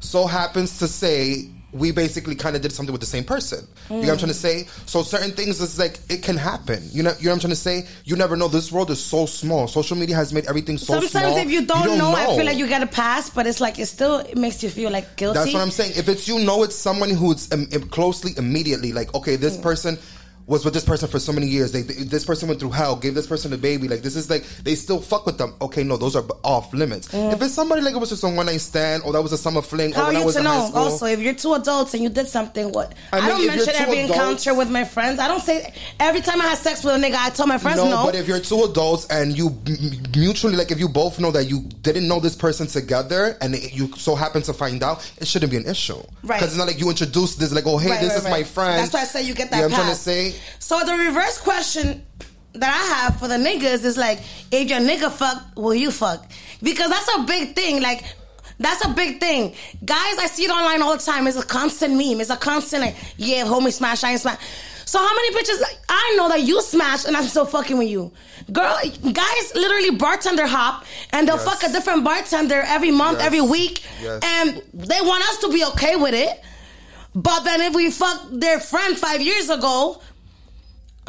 So 0.00 0.26
happens 0.26 0.78
to 0.78 0.88
say 0.88 1.48
we 1.72 1.90
basically 1.92 2.34
kind 2.34 2.56
of 2.56 2.62
did 2.62 2.72
something 2.72 2.92
with 2.92 3.00
the 3.02 3.06
same 3.06 3.24
person. 3.24 3.66
You 3.90 3.96
know 3.96 4.00
what 4.00 4.10
I'm 4.12 4.18
trying 4.18 4.28
to 4.28 4.34
say? 4.34 4.64
So 4.86 5.02
certain 5.02 5.32
things 5.32 5.60
is 5.60 5.78
like 5.78 5.98
it 6.08 6.22
can 6.22 6.36
happen. 6.36 6.82
You 6.92 7.02
know, 7.02 7.12
you 7.18 7.26
know 7.26 7.30
what 7.32 7.34
I'm 7.34 7.40
trying 7.40 7.50
to 7.50 7.56
say? 7.56 7.86
You 8.04 8.16
never 8.16 8.36
know. 8.36 8.48
This 8.48 8.72
world 8.72 8.90
is 8.90 9.04
so 9.04 9.26
small. 9.26 9.68
Social 9.68 9.96
media 9.96 10.16
has 10.16 10.32
made 10.32 10.46
everything 10.46 10.78
so 10.78 10.94
sometimes 11.00 11.10
small. 11.10 11.36
if 11.38 11.50
you 11.50 11.66
don't, 11.66 11.98
know, 11.98 12.12
I 12.12 12.24
feel 12.36 12.46
like 12.46 12.56
you 12.56 12.66
get 12.66 12.82
a 12.82 12.86
pass, 12.86 13.28
but 13.28 13.46
it's 13.46 13.60
like 13.60 13.78
it 13.78 13.86
still 13.86 14.18
it 14.18 14.38
makes 14.38 14.62
you 14.62 14.70
feel 14.70 14.90
like 14.90 15.16
guilty. 15.16 15.38
That's 15.38 15.52
what 15.52 15.62
I'm 15.62 15.70
saying. 15.70 15.92
If 15.96 16.08
it's 16.08 16.26
you 16.26 16.38
know 16.40 16.62
it's 16.62 16.76
someone 16.76 17.10
who's 17.10 17.50
um, 17.52 17.66
closely 17.90 18.32
immediately 18.36 18.92
like 18.92 19.14
okay, 19.14 19.36
this 19.36 19.56
Mm. 19.58 19.62
person 19.62 19.98
was 20.48 20.64
with 20.64 20.74
this 20.74 20.84
person 20.84 21.08
for 21.08 21.18
so 21.20 21.30
many 21.30 21.46
years. 21.46 21.70
They, 21.70 21.82
they- 21.82 22.02
this 22.04 22.24
person 22.24 22.48
went 22.48 22.58
through 22.58 22.70
hell, 22.70 22.96
gave 22.96 23.14
this 23.14 23.26
person 23.26 23.52
a 23.52 23.56
baby. 23.58 23.86
Like 23.86 24.00
this 24.02 24.16
is 24.16 24.28
like 24.28 24.44
they 24.64 24.74
still 24.74 25.00
fuck 25.00 25.26
with 25.26 25.38
them. 25.38 25.54
Okay, 25.60 25.84
no, 25.84 25.96
those 25.96 26.16
are 26.16 26.24
off 26.42 26.72
limits. 26.74 27.08
Mm. 27.08 27.34
If 27.34 27.42
it's 27.42 27.54
somebody 27.54 27.82
like 27.82 27.94
it 27.94 27.98
was 27.98 28.08
just 28.08 28.24
a 28.24 28.28
one 28.28 28.46
night 28.46 28.60
stand, 28.62 29.02
or 29.04 29.12
that 29.12 29.22
was 29.22 29.32
a 29.32 29.38
summer 29.38 29.62
fling, 29.62 29.92
How 29.92 30.04
or 30.04 30.06
when 30.08 30.16
I 30.16 30.20
you 30.20 30.24
was 30.26 30.34
to 30.34 30.40
in 30.40 30.46
high 30.46 30.58
know? 30.58 30.66
school. 30.68 30.82
Also, 30.84 31.06
if 31.06 31.20
you're 31.20 31.34
two 31.34 31.54
adults 31.54 31.92
and 31.94 32.02
you 32.02 32.08
did 32.08 32.26
something, 32.28 32.72
what? 32.72 32.94
I 33.12 33.18
I, 33.20 33.28
don't 33.28 33.46
mention 33.46 33.74
every 33.76 33.98
adults- 34.00 34.12
encounter 34.46 34.54
with 34.54 34.70
my 34.70 34.84
friends. 34.84 35.20
I 35.20 35.28
don't 35.28 35.42
say 35.42 35.72
every 36.00 36.22
time 36.22 36.40
I 36.40 36.46
have 36.46 36.58
sex 36.58 36.82
with 36.82 36.94
a 36.94 36.98
nigga. 36.98 37.14
I 37.16 37.30
tell 37.30 37.46
my 37.46 37.58
friends 37.58 37.76
no. 37.76 37.90
no, 37.90 38.04
but 38.06 38.14
if 38.14 38.26
you're 38.26 38.40
two 38.40 38.64
adults 38.64 39.06
and 39.10 39.36
you 39.36 39.48
m- 39.66 39.76
mutually 40.16 40.56
like 40.56 40.70
if 40.70 40.80
you 40.80 40.88
both 40.88 41.20
know 41.20 41.30
that 41.30 41.44
you 41.44 41.60
didn't 41.82 42.08
know 42.08 42.20
this 42.20 42.34
person 42.34 42.66
together 42.66 43.36
and 43.42 43.54
it- 43.54 43.74
you 43.74 43.92
so 43.96 44.14
happen 44.14 44.40
to 44.42 44.54
find 44.54 44.82
out, 44.82 45.08
it 45.18 45.28
shouldn't 45.28 45.50
be 45.50 45.58
an 45.58 45.66
issue. 45.66 45.94
Right. 46.22 46.38
Because 46.38 46.48
it's 46.48 46.56
not 46.56 46.66
like 46.66 46.80
you 46.80 46.88
introduced 46.88 47.38
this 47.38 47.52
like, 47.52 47.66
oh 47.66 47.76
hey, 47.76 47.90
Right, 47.90 48.00
this 48.00 48.10
right, 48.10 48.18
is 48.18 48.24
right. 48.24 48.30
my 48.30 48.42
friend. 48.44 48.78
That's 48.80 48.92
why 48.94 49.00
I 49.00 49.04
say 49.04 49.22
you 49.24 49.34
get 49.34 49.50
that. 49.50 49.58
Yeah, 49.58 49.64
I'm 49.66 49.70
trying 49.70 49.88
to 49.90 49.94
say. 49.94 50.34
So 50.58 50.80
the 50.84 50.92
reverse 50.92 51.38
question 51.38 52.04
that 52.54 52.72
I 52.74 52.94
have 53.00 53.18
for 53.20 53.28
the 53.28 53.36
niggas 53.36 53.84
is 53.84 53.96
like, 53.96 54.20
if 54.50 54.68
your 54.68 54.80
nigga 54.80 55.10
fuck, 55.10 55.42
will 55.56 55.74
you 55.74 55.90
fuck? 55.90 56.28
Because 56.62 56.90
that's 56.90 57.08
a 57.16 57.22
big 57.24 57.54
thing. 57.54 57.82
Like. 57.82 58.04
That's 58.60 58.84
a 58.84 58.88
big 58.88 59.20
thing. 59.20 59.54
Guys, 59.84 60.18
I 60.18 60.26
see 60.26 60.42
it 60.46 60.50
online 60.50 60.82
all 60.82 60.96
the 60.96 61.00
time. 61.04 61.28
It's 61.28 61.36
a 61.36 61.46
constant 61.46 61.94
meme. 61.94 62.20
It's 62.20 62.28
a 62.28 62.36
constant, 62.36 62.82
like, 62.82 62.96
yeah, 63.16 63.44
homie 63.44 63.72
smash, 63.72 64.02
I 64.02 64.10
ain't 64.10 64.20
smash. 64.20 64.40
So 64.84 64.98
how 64.98 65.14
many 65.14 65.32
bitches, 65.36 65.60
like, 65.60 65.78
I 65.88 66.14
know 66.16 66.28
that 66.30 66.42
you 66.42 66.60
smash 66.60 67.04
and 67.04 67.16
I'm 67.16 67.22
still 67.22 67.46
fucking 67.46 67.78
with 67.78 67.88
you. 67.88 68.10
Girl, 68.50 68.76
guys 69.12 69.52
literally 69.54 69.90
bartender 69.90 70.44
hop 70.48 70.84
and 71.12 71.28
they'll 71.28 71.36
Yes. 71.36 71.44
fuck 71.44 71.62
a 71.70 71.72
different 71.72 72.02
bartender 72.02 72.60
every 72.66 72.90
month, 72.90 73.18
Yes. 73.18 73.26
every 73.26 73.42
week. 73.42 73.84
Yes. 74.02 74.20
And 74.24 74.60
they 74.74 75.00
want 75.02 75.22
us 75.28 75.36
to 75.38 75.52
be 75.52 75.64
okay 75.66 75.94
with 75.94 76.14
it. 76.14 76.42
But 77.14 77.44
then 77.44 77.60
if 77.60 77.74
we 77.74 77.92
fucked 77.92 78.40
their 78.40 78.58
friend 78.58 78.98
five 78.98 79.20
years 79.20 79.50
ago, 79.50 80.00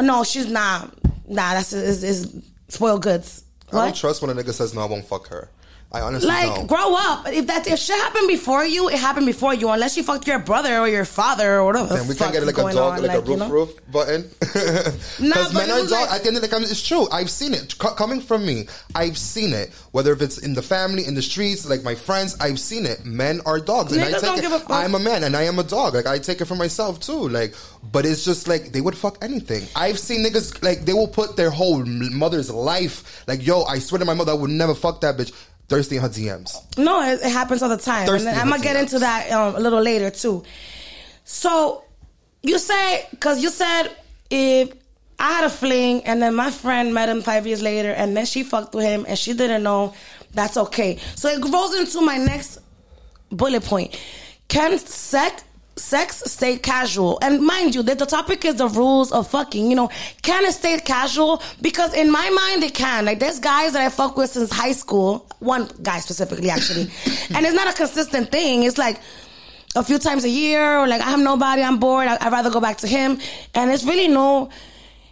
no, 0.01 0.23
she's 0.23 0.47
not. 0.47 0.93
Nah, 1.27 1.53
that's 1.53 1.73
is, 1.73 2.03
is 2.03 2.41
spoiled 2.69 3.01
goods. 3.03 3.43
I 3.69 3.71
don't 3.71 3.85
What? 3.87 3.95
trust 3.95 4.21
when 4.21 4.31
a 4.31 4.41
nigga 4.41 4.53
says 4.53 4.73
no, 4.73 4.81
I 4.81 4.85
won't 4.85 5.05
fuck 5.05 5.27
her. 5.27 5.49
I 5.91 6.01
honestly 6.01 6.27
Like, 6.29 6.53
don't. 6.53 6.67
grow 6.67 6.93
up. 6.95 7.27
If 7.29 7.47
that 7.47 7.65
if 7.65 7.79
shit 7.79 7.95
happened 7.95 8.27
before 8.27 8.63
you, 8.63 8.89
it 8.89 8.99
happened 8.99 9.25
before 9.25 9.55
you. 9.55 9.69
Unless 9.69 9.97
you 9.97 10.03
fucked 10.03 10.27
your 10.27 10.37
brother 10.37 10.77
or 10.77 10.87
your 10.87 11.03
father 11.03 11.55
or 11.57 11.65
whatever. 11.65 11.97
And 11.97 12.07
we 12.07 12.13
can't 12.13 12.31
get 12.31 12.43
like 12.45 12.59
a 12.59 12.61
dog, 12.61 12.99
on, 12.99 13.01
like, 13.07 13.11
a 13.23 13.25
you 13.25 13.29
roof 13.31 13.39
know? 13.39 13.49
roof 13.49 13.91
button. 13.91 14.29
Nah, 15.19 15.33
Because 15.35 15.53
but 15.53 15.67
men 15.67 15.71
are 15.71 15.79
dog. 15.81 15.89
like- 15.91 16.11
at 16.11 16.21
the 16.21 16.27
end 16.27 16.35
of 16.37 16.43
the 16.43 16.47
day, 16.47 16.57
it's 16.57 16.85
true. 16.87 17.07
I've 17.11 17.29
seen 17.31 17.55
it 17.55 17.75
Co- 17.79 17.95
coming 17.95 18.21
from 18.21 18.45
me. 18.45 18.67
I've 18.93 19.17
seen 19.17 19.51
it. 19.53 19.71
Whether 19.91 20.13
if 20.13 20.21
it's 20.21 20.37
in 20.37 20.53
the 20.53 20.61
family, 20.61 21.05
in 21.07 21.15
the 21.15 21.23
streets, 21.23 21.65
like 21.67 21.81
my 21.83 21.95
friends, 21.95 22.37
I've 22.39 22.59
seen 22.59 22.85
it. 22.85 23.03
Men 23.03 23.41
are 23.47 23.59
dogs, 23.59 23.91
and 23.91 24.03
I 24.03 24.11
take 24.11 24.21
don't 24.21 24.37
it. 24.37 24.41
give 24.41 24.51
a 24.51 24.59
fuck. 24.59 24.69
I'm 24.69 24.93
a 24.93 24.99
man, 24.99 25.23
and 25.23 25.35
I 25.35 25.43
am 25.43 25.57
a 25.57 25.63
dog. 25.63 25.95
Like 25.95 26.05
I 26.05 26.19
take 26.19 26.39
it 26.41 26.45
for 26.45 26.55
myself 26.55 26.99
too. 26.99 27.27
Like, 27.29 27.55
but 27.91 28.05
it's 28.05 28.23
just 28.23 28.47
like 28.47 28.71
they 28.73 28.81
would 28.81 28.95
fuck 28.95 29.17
anything. 29.23 29.67
I've 29.75 29.97
seen 29.97 30.23
niggas 30.23 30.61
like 30.61 30.85
they 30.85 30.93
will 30.93 31.07
put 31.07 31.35
their 31.35 31.49
whole 31.49 31.83
mother's 31.85 32.51
life. 32.51 33.23
Like, 33.27 33.43
yo, 33.45 33.63
I 33.63 33.79
swear 33.79 33.97
to 33.99 34.05
my 34.05 34.13
mother, 34.13 34.33
I 34.33 34.35
would 34.35 34.51
never 34.51 34.75
fuck 34.75 35.01
that 35.01 35.17
bitch. 35.17 35.33
Thirsty 35.69 35.97
in 35.97 36.01
her 36.01 36.09
DMs. 36.09 36.77
No, 36.77 37.01
it, 37.01 37.21
it 37.21 37.31
happens 37.31 37.61
all 37.61 37.69
the 37.69 37.77
time. 37.77 38.07
Thirsty 38.07 38.27
and 38.27 38.35
then 38.35 38.41
I'm 38.41 38.49
gonna 38.49 38.63
get 38.63 38.73
the 38.73 38.79
into 38.81 38.99
that 38.99 39.31
um, 39.31 39.55
a 39.55 39.59
little 39.59 39.81
later 39.81 40.09
too. 40.09 40.43
So 41.23 41.83
you 42.41 42.57
say 42.57 43.07
because 43.11 43.41
you 43.41 43.49
said 43.49 43.89
if 44.29 44.73
I 45.19 45.33
had 45.33 45.43
a 45.43 45.49
fling 45.49 46.03
and 46.05 46.21
then 46.21 46.33
my 46.33 46.49
friend 46.49 46.93
met 46.93 47.09
him 47.09 47.21
five 47.21 47.45
years 47.45 47.61
later 47.61 47.91
and 47.91 48.15
then 48.17 48.25
she 48.25 48.43
fucked 48.43 48.73
with 48.73 48.85
him 48.85 49.05
and 49.07 49.17
she 49.17 49.33
didn't 49.33 49.63
know, 49.63 49.93
that's 50.33 50.57
okay. 50.57 50.97
So 51.15 51.29
it 51.29 51.43
rolls 51.45 51.75
into 51.75 52.01
my 52.01 52.17
next 52.17 52.59
bullet 53.29 53.63
point. 53.63 53.99
Can 54.47 54.77
sex 54.79 55.43
sex 55.79 56.23
stay 56.25 56.57
casual? 56.57 57.19
And 57.21 57.41
mind 57.45 57.75
you, 57.75 57.83
that 57.83 57.99
the 57.99 58.05
topic 58.05 58.45
is 58.45 58.55
the 58.55 58.67
rules 58.67 59.11
of 59.11 59.27
fucking. 59.27 59.69
You 59.69 59.75
know, 59.75 59.89
can 60.21 60.45
it 60.45 60.53
stay 60.53 60.77
casual? 60.79 61.41
Because 61.61 61.93
in 61.93 62.11
my 62.11 62.29
mind, 62.29 62.63
it 62.63 62.73
can. 62.73 63.05
Like 63.05 63.19
there's 63.19 63.39
guys 63.39 63.73
that 63.73 63.81
I 63.81 63.89
fuck 63.89 64.17
with 64.17 64.31
since 64.31 64.51
high 64.51 64.73
school. 64.73 65.27
One 65.39 65.69
guy 65.81 65.99
specifically, 65.99 66.49
actually, 66.49 66.83
and 67.33 67.45
it's 67.45 67.55
not 67.55 67.69
a 67.69 67.73
consistent 67.75 68.31
thing. 68.31 68.63
It's 68.63 68.77
like 68.77 68.99
a 69.75 69.83
few 69.83 69.99
times 69.99 70.23
a 70.23 70.29
year, 70.29 70.77
or 70.79 70.87
like 70.87 71.01
I 71.01 71.09
have 71.09 71.19
nobody, 71.19 71.61
I'm 71.61 71.79
bored. 71.79 72.07
I, 72.07 72.17
I'd 72.19 72.31
rather 72.31 72.49
go 72.49 72.59
back 72.59 72.77
to 72.79 72.87
him, 72.87 73.19
and 73.55 73.71
it's 73.71 73.83
really 73.83 74.07
no. 74.07 74.49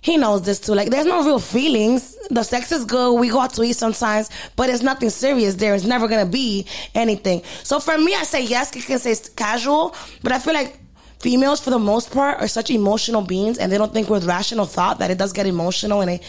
He 0.01 0.17
knows 0.17 0.43
this 0.43 0.59
too. 0.59 0.73
Like, 0.73 0.89
there's 0.89 1.05
no 1.05 1.23
real 1.23 1.39
feelings. 1.39 2.15
The 2.29 2.43
sex 2.43 2.71
is 2.71 2.85
good. 2.85 3.13
We 3.13 3.29
go 3.29 3.39
out 3.39 3.53
to 3.53 3.63
eat 3.63 3.73
sometimes, 3.73 4.29
but 4.55 4.69
it's 4.69 4.83
nothing 4.83 5.09
serious. 5.09 5.55
There 5.55 5.75
is 5.75 5.85
never 5.85 6.07
gonna 6.07 6.25
be 6.25 6.65
anything. 6.93 7.41
So 7.63 7.79
for 7.79 7.97
me, 7.97 8.13
I 8.13 8.23
say 8.23 8.43
yes. 8.43 8.75
It 8.75 8.85
can 8.85 8.99
say 8.99 9.11
it's 9.11 9.29
casual, 9.29 9.95
but 10.23 10.31
I 10.31 10.39
feel 10.39 10.53
like 10.53 10.79
females, 11.19 11.59
for 11.59 11.71
the 11.71 11.79
most 11.79 12.11
part, 12.11 12.39
are 12.39 12.47
such 12.47 12.69
emotional 12.69 13.21
beings, 13.21 13.57
and 13.57 13.71
they 13.71 13.77
don't 13.77 13.93
think 13.93 14.09
with 14.09 14.25
rational 14.25 14.65
thought 14.65 14.99
that 14.99 15.11
it 15.11 15.17
does 15.17 15.33
get 15.33 15.45
emotional 15.47 16.01
and 16.01 16.11
it 16.11 16.23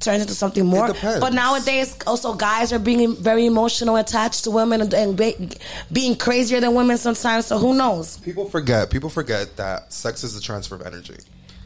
turns 0.00 0.22
into 0.22 0.34
something 0.34 0.66
more. 0.66 0.92
But 1.02 1.32
nowadays, 1.32 1.96
also 2.06 2.34
guys 2.34 2.72
are 2.72 2.78
being 2.78 3.14
very 3.16 3.46
emotional, 3.46 3.96
attached 3.96 4.44
to 4.44 4.50
women, 4.50 4.80
and, 4.80 4.92
and 4.92 5.16
be, 5.16 5.50
being 5.92 6.16
crazier 6.16 6.60
than 6.60 6.74
women 6.74 6.98
sometimes. 6.98 7.46
So 7.46 7.58
who 7.58 7.74
knows? 7.74 8.18
People 8.18 8.48
forget. 8.48 8.90
People 8.90 9.08
forget 9.08 9.56
that 9.56 9.92
sex 9.92 10.24
is 10.24 10.36
a 10.36 10.42
transfer 10.42 10.74
of 10.74 10.82
energy. 10.82 11.16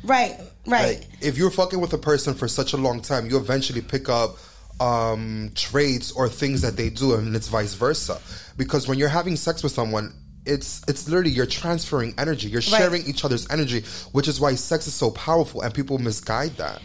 Right, 0.05 0.39
right. 0.67 0.99
Like, 0.99 1.09
if 1.21 1.37
you're 1.37 1.51
fucking 1.51 1.81
with 1.81 1.93
a 1.93 1.99
person 1.99 2.35
for 2.35 2.49
such 2.49 2.73
a 2.73 2.77
long 2.77 3.01
time, 3.01 3.29
you 3.29 3.37
eventually 3.37 3.81
pick 3.83 4.09
up 4.09 4.37
um, 4.81 5.51
traits 5.55 6.13
or 6.13 6.29
things 6.29 6.63
that 6.63 6.77
they 6.77 6.89
do, 6.91 7.15
and 7.15 7.35
it's 7.35 7.49
vice 7.49 7.75
versa. 7.75 8.21
Because 8.57 8.87
when 8.89 8.99
you're 8.99 9.09
having 9.09 9.37
sex 9.37 9.63
with 9.63 9.73
someone, 9.73 10.15
it's 10.47 10.83
it's 10.89 11.09
literally 11.09 11.31
you're 11.31 11.47
transferring 11.47 12.15
energy. 12.17 12.49
You're 12.49 12.61
Right. 12.71 12.79
sharing 12.79 13.07
each 13.07 13.25
other's 13.25 13.51
energy, 13.51 13.85
which 14.13 14.29
is 14.29 14.41
why 14.41 14.55
sex 14.55 14.87
is 14.87 14.95
so 14.95 15.11
powerful, 15.11 15.63
and 15.63 15.75
people 15.75 15.99
misguide 15.99 16.57
that. 16.57 16.81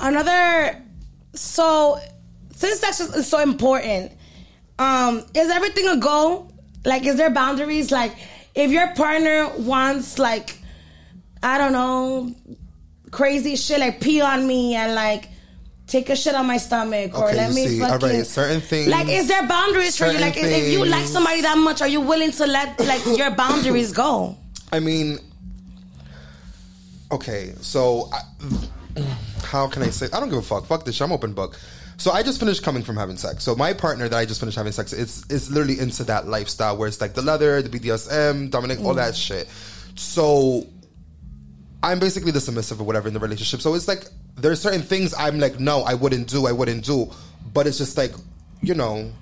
Another, 0.00 0.82
so 1.34 1.98
since 2.54 2.80
sex 2.80 3.00
is, 3.00 3.26
so 3.26 3.38
important, 3.40 4.12
um, 4.78 5.24
is 5.34 5.50
everything 5.50 5.86
a 5.88 5.96
go? 5.98 6.50
Like, 6.84 7.04
is 7.06 7.16
there 7.16 7.30
boundaries? 7.30 7.90
Like, 7.90 8.14
if 8.54 8.70
your 8.70 8.88
partner 8.94 9.50
wants, 9.58 10.18
like, 10.18 10.58
I 11.42 11.58
don't 11.58 11.72
know, 11.72 12.34
crazy 13.10 13.56
shit, 13.56 13.80
like 13.80 14.00
pee 14.00 14.20
on 14.20 14.46
me 14.46 14.74
and 14.74 14.94
like 14.94 15.28
take 15.86 16.10
a 16.10 16.16
shit 16.16 16.34
on 16.34 16.46
my 16.46 16.56
stomach 16.56 17.16
or 17.16 17.28
Okay, 17.28 17.36
let 17.36 17.52
me 17.52 17.66
see, 17.66 17.80
fucking. 17.80 18.24
certain 18.24 18.60
things- 18.60 18.88
Like, 18.88 19.08
is 19.08 19.28
there 19.28 19.46
boundaries 19.46 19.96
for 19.96 20.06
you? 20.06 20.18
Like, 20.18 20.36
if, 20.36 20.44
if 20.44 20.72
you 20.72 20.84
like 20.84 21.06
somebody 21.06 21.42
that 21.42 21.56
much, 21.58 21.80
are 21.80 21.88
you 21.88 22.00
willing 22.00 22.32
to 22.32 22.46
let 22.46 22.78
like 22.80 23.04
your 23.06 23.30
boundaries 23.30 23.92
go? 23.92 24.36
I 24.72 24.80
mean, 24.80 25.18
okay, 27.12 27.54
so 27.60 28.10
I, 28.12 28.20
how 29.44 29.68
can 29.68 29.82
I 29.82 29.90
say? 29.90 30.08
I 30.12 30.20
don't 30.20 30.28
give 30.28 30.38
a 30.38 30.42
fuck. 30.42 30.66
Fuck 30.66 30.84
this. 30.84 30.96
shit. 30.96 31.04
I'm 31.04 31.12
open 31.12 31.32
book. 31.32 31.58
So 31.98 32.10
I 32.10 32.22
just 32.22 32.38
finished 32.40 32.62
coming 32.62 32.82
from 32.82 32.96
having 32.96 33.16
sex. 33.16 33.42
So 33.42 33.54
my 33.54 33.72
partner 33.72 34.08
that 34.08 34.16
I 34.16 34.26
just 34.26 34.40
finished 34.40 34.56
having 34.56 34.72
sex, 34.72 34.92
it's 34.92 35.24
it's 35.30 35.50
literally 35.50 35.78
into 35.78 36.04
that 36.04 36.26
lifestyle 36.26 36.76
where 36.76 36.88
it's 36.88 37.00
like 37.00 37.14
the 37.14 37.22
leather, 37.22 37.62
the 37.62 37.70
BDSM, 37.70 38.50
Dominic, 38.50 38.80
all 38.80 38.92
mm. 38.92 38.96
that 38.96 39.16
shit. 39.16 39.48
So 39.94 40.66
I'm 41.86 42.00
basically 42.00 42.32
the 42.32 42.40
submissive 42.40 42.80
or 42.80 42.84
whatever 42.84 43.06
in 43.06 43.14
the 43.14 43.20
relationship. 43.20 43.60
So 43.60 43.74
it's 43.74 43.86
like 43.86 44.06
there's 44.34 44.60
certain 44.60 44.82
things 44.82 45.14
I'm 45.16 45.38
like, 45.38 45.60
no, 45.60 45.82
I 45.82 45.94
wouldn't 45.94 46.26
do, 46.26 46.46
I 46.46 46.52
wouldn't 46.52 46.84
do. 46.84 47.12
But 47.54 47.68
it's 47.68 47.78
just 47.78 47.96
like, 47.96 48.12
you 48.60 48.74
know, 48.74 49.12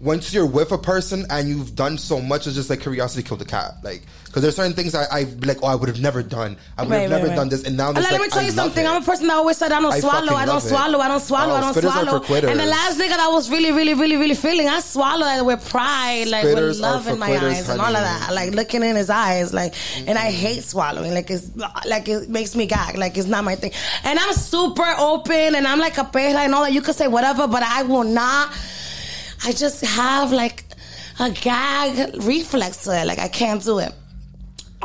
once 0.00 0.32
you're 0.32 0.46
with 0.46 0.72
a 0.72 0.78
person 0.78 1.26
and 1.28 1.46
you've 1.46 1.74
done 1.74 1.98
so 1.98 2.20
much, 2.22 2.46
it's 2.46 2.56
just 2.56 2.70
like 2.70 2.80
curiosity 2.80 3.22
killed 3.22 3.40
the 3.40 3.44
cat. 3.44 3.74
Like, 3.82 4.02
because 4.24 4.40
there's 4.40 4.56
certain 4.56 4.72
things 4.72 4.94
I, 4.94 5.04
I 5.10 5.22
like, 5.44 5.58
oh, 5.62 5.66
I 5.66 5.74
would 5.74 5.88
have 5.88 6.00
never 6.00 6.22
done. 6.22 6.56
I 6.78 6.82
would 6.82 6.90
Right, 6.90 7.02
have 7.02 7.10
right, 7.10 7.16
never 7.18 7.28
right. 7.28 7.36
done 7.36 7.48
this, 7.50 7.64
and 7.64 7.76
now 7.76 7.92
this, 7.92 8.10
let 8.10 8.18
me 8.20 8.28
tell 8.28 8.42
you 8.42 8.50
something. 8.50 8.82
it. 8.84 8.88
I'm 8.88 9.02
a 9.02 9.04
person 9.04 9.26
that 9.26 9.34
always 9.36 9.58
said 9.58 9.72
I 9.72 9.80
don't 9.80 9.92
I 9.92 10.00
swallow, 10.00 10.32
I 10.32 10.46
don't 10.46 10.60
swallow, 10.62 11.00
I 11.00 11.08
don't 11.08 11.20
swallow, 11.20 11.52
Oh, 11.52 11.56
I 11.56 11.60
don't 11.60 11.74
swallow. 11.74 12.22
And 12.48 12.58
the 12.60 12.64
last 12.66 12.98
nigga 12.98 13.10
that 13.10 13.20
I 13.20 13.28
was 13.28 13.50
really, 13.50 13.72
really, 13.72 13.92
really, 13.92 14.16
really 14.16 14.34
feeling, 14.34 14.68
I 14.68 14.80
swallowed 14.80 15.38
it 15.38 15.44
with 15.44 15.68
pride, 15.68 16.28
like 16.28 16.44
with 16.44 16.56
Spitters 16.56 16.78
are 16.78 16.80
love 16.80 17.06
in 17.08 17.18
my 17.18 17.26
quitters, 17.26 17.52
eyes 17.52 17.68
and 17.68 17.80
all 17.80 17.88
of 17.88 17.92
that, 17.92 18.32
like 18.32 18.54
looking 18.54 18.82
in 18.82 18.96
his 18.96 19.10
eyes, 19.10 19.52
like. 19.52 19.74
And 20.06 20.16
I 20.18 20.28
mm-hmm. 20.28 20.46
hate 20.46 20.64
swallowing, 20.64 21.12
like 21.12 21.30
it's 21.30 21.50
like 21.86 22.08
it 22.08 22.30
makes 22.30 22.56
me 22.56 22.64
gag, 22.66 22.96
like 22.96 23.18
it's 23.18 23.28
not 23.28 23.44
my 23.44 23.54
thing. 23.54 23.72
And 24.04 24.18
I'm 24.18 24.32
super 24.32 24.94
open, 24.98 25.54
and 25.56 25.66
I'm 25.66 25.78
like 25.78 25.98
a 25.98 26.04
perra 26.04 26.40
and 26.40 26.54
all 26.54 26.62
that. 26.62 26.72
You 26.72 26.80
could 26.80 26.96
say 26.96 27.08
whatever, 27.08 27.46
but 27.46 27.62
I 27.62 27.82
will 27.82 28.04
not. 28.04 28.50
I 29.44 29.52
just 29.52 29.80
have 29.82 30.32
like 30.32 30.64
a 31.18 31.30
gag 31.30 32.22
reflex 32.22 32.84
to 32.84 33.00
it, 33.00 33.06
like 33.06 33.18
I 33.18 33.28
can't 33.28 33.62
do 33.62 33.78
it. 33.78 33.92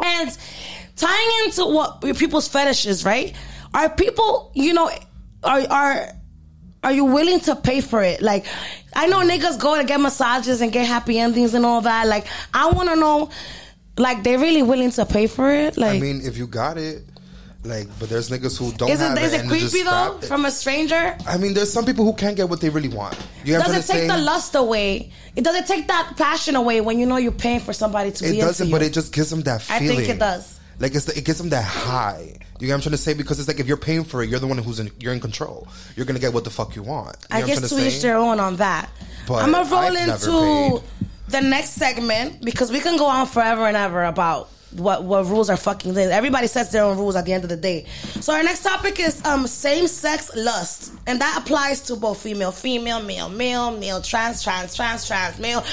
And 0.03 0.37
tying 0.95 1.29
into 1.45 1.65
what 1.65 2.01
people's 2.17 2.47
fetishes, 2.47 3.05
right? 3.05 3.33
Are 3.73 3.89
people, 3.89 4.51
you 4.53 4.73
know, 4.73 4.89
are 5.43 5.61
are 5.69 6.09
are 6.85 6.91
you 6.91 7.03
willing 7.03 7.39
to 7.41 7.55
pay 7.55 7.81
for 7.81 8.03
it? 8.03 8.21
Like, 8.21 8.45
I 8.93 9.07
know 9.07 9.17
niggas 9.21 9.59
go 9.59 9.75
to 9.75 9.83
get 9.83 9.99
massages 9.99 10.61
and 10.61 10.71
get 10.71 10.85
happy 10.85 11.17
endings 11.17 11.55
and 11.55 11.65
all 11.65 11.81
that. 11.81 12.05
Like, 12.07 12.27
I 12.53 12.69
want 12.69 12.89
to 12.89 12.95
know, 12.95 13.31
like, 13.97 14.23
they're 14.23 14.37
really 14.37 14.61
willing 14.61 14.91
to 14.91 15.05
pay 15.05 15.25
for 15.25 15.51
it? 15.51 15.77
Like, 15.77 15.95
I 15.95 15.99
mean, 15.99 16.21
if 16.23 16.37
you 16.37 16.45
got 16.45 16.77
it, 16.77 17.03
like, 17.65 17.87
but 17.99 18.09
there's 18.09 18.29
niggas 18.29 18.57
who 18.57 18.71
don't 18.73 18.89
is 18.89 18.99
have 18.99 19.17
it 19.17 19.23
is 19.23 19.33
it. 19.33 19.45
it 19.45 19.47
creepy 19.47 19.83
though 19.83 20.17
it. 20.17 20.25
from 20.25 20.45
a 20.45 20.51
stranger? 20.51 21.17
I 21.27 21.37
mean, 21.37 21.53
there's 21.53 21.71
some 21.71 21.85
people 21.85 22.05
who 22.05 22.13
can't 22.13 22.35
get 22.35 22.49
what 22.49 22.61
they 22.61 22.69
really 22.69 22.89
want. 22.89 23.17
You 23.43 23.57
know 23.57 23.63
Does 23.63 23.89
it 23.89 23.91
take 23.91 24.07
the 24.07 24.17
lust 24.17 24.55
away? 24.55 25.11
It 25.35 25.43
doesn't 25.43 25.67
take 25.67 25.87
that 25.87 26.13
passion 26.17 26.55
away 26.55 26.81
when 26.81 26.99
you 26.99 27.05
know 27.05 27.17
you're 27.17 27.31
paying 27.31 27.59
for 27.59 27.73
somebody 27.73 28.11
to 28.11 28.25
It 28.25 28.31
be 28.31 28.37
It 28.39 28.41
doesn't, 28.41 28.71
but 28.71 28.81
it 28.81 28.93
just 28.93 29.13
gives 29.13 29.29
them 29.29 29.41
that 29.41 29.65
I 29.69 29.79
feeling. 29.79 29.97
think 29.97 30.09
it 30.09 30.19
does. 30.19 30.59
Like 30.79 30.93
it's 30.93 31.05
the, 31.05 31.17
it 31.17 31.23
gives 31.25 31.37
them 31.37 31.49
that 31.49 31.63
high. 31.63 32.37
You 32.59 32.67
get 32.67 32.73
what 32.73 32.75
I'm 32.75 32.81
trying 32.81 32.91
to 32.91 32.97
say? 32.97 33.13
Because 33.13 33.39
it's 33.39 33.47
like 33.47 33.59
if 33.59 33.67
you're 33.67 33.77
paying 33.77 34.03
for 34.03 34.21
it, 34.23 34.29
you're 34.29 34.39
the 34.39 34.47
one 34.47 34.57
who's 34.57 34.79
in 34.79 34.91
you're 34.99 35.13
in 35.13 35.19
control. 35.19 35.67
You're 35.95 36.05
gonna 36.05 36.19
get 36.19 36.33
what 36.33 36.43
the 36.43 36.49
fuck 36.49 36.75
you 36.75 36.83
want. 36.83 37.15
You 37.21 37.27
I 37.31 37.39
know 37.39 37.47
what 37.47 37.55
I'm 37.55 37.61
guess 37.61 37.69
to 37.69 37.75
say? 37.75 37.87
each 37.87 38.01
their 38.01 38.17
own 38.17 38.39
on 38.39 38.57
that. 38.57 38.89
But 39.27 39.43
I'm 39.43 39.51
gonna 39.51 39.69
roll 39.69 39.95
into 39.95 40.83
the 41.29 41.41
next 41.41 41.71
segment 41.71 42.43
because 42.43 42.71
we 42.71 42.79
can 42.79 42.97
go 42.97 43.05
on 43.05 43.25
forever 43.25 43.65
and 43.65 43.75
ever 43.77 44.03
about 44.03 44.49
what 44.77 45.03
what 45.03 45.25
rules 45.25 45.49
are 45.49 45.57
fucking 45.57 45.93
things. 45.93 46.11
Everybody 46.11 46.47
sets 46.47 46.71
their 46.71 46.83
own 46.83 46.97
rules 46.97 47.15
at 47.15 47.25
the 47.25 47.33
end 47.33 47.43
of 47.43 47.49
the 47.49 47.57
day. 47.57 47.85
So 48.21 48.33
our 48.33 48.43
next 48.43 48.63
topic 48.63 48.99
is 48.99 49.23
um 49.25 49.47
same 49.47 49.87
sex 49.87 50.31
lust, 50.35 50.91
and 51.07 51.19
that 51.21 51.41
applies 51.41 51.81
to 51.81 51.95
both 51.95 52.21
female, 52.21 52.51
female, 52.51 53.01
male, 53.01 53.29
male, 53.29 53.71
male, 53.71 54.01
trans, 54.01 54.43
trans, 54.43 54.75
trans, 54.75 55.07
trans, 55.07 55.39
male. 55.39 55.63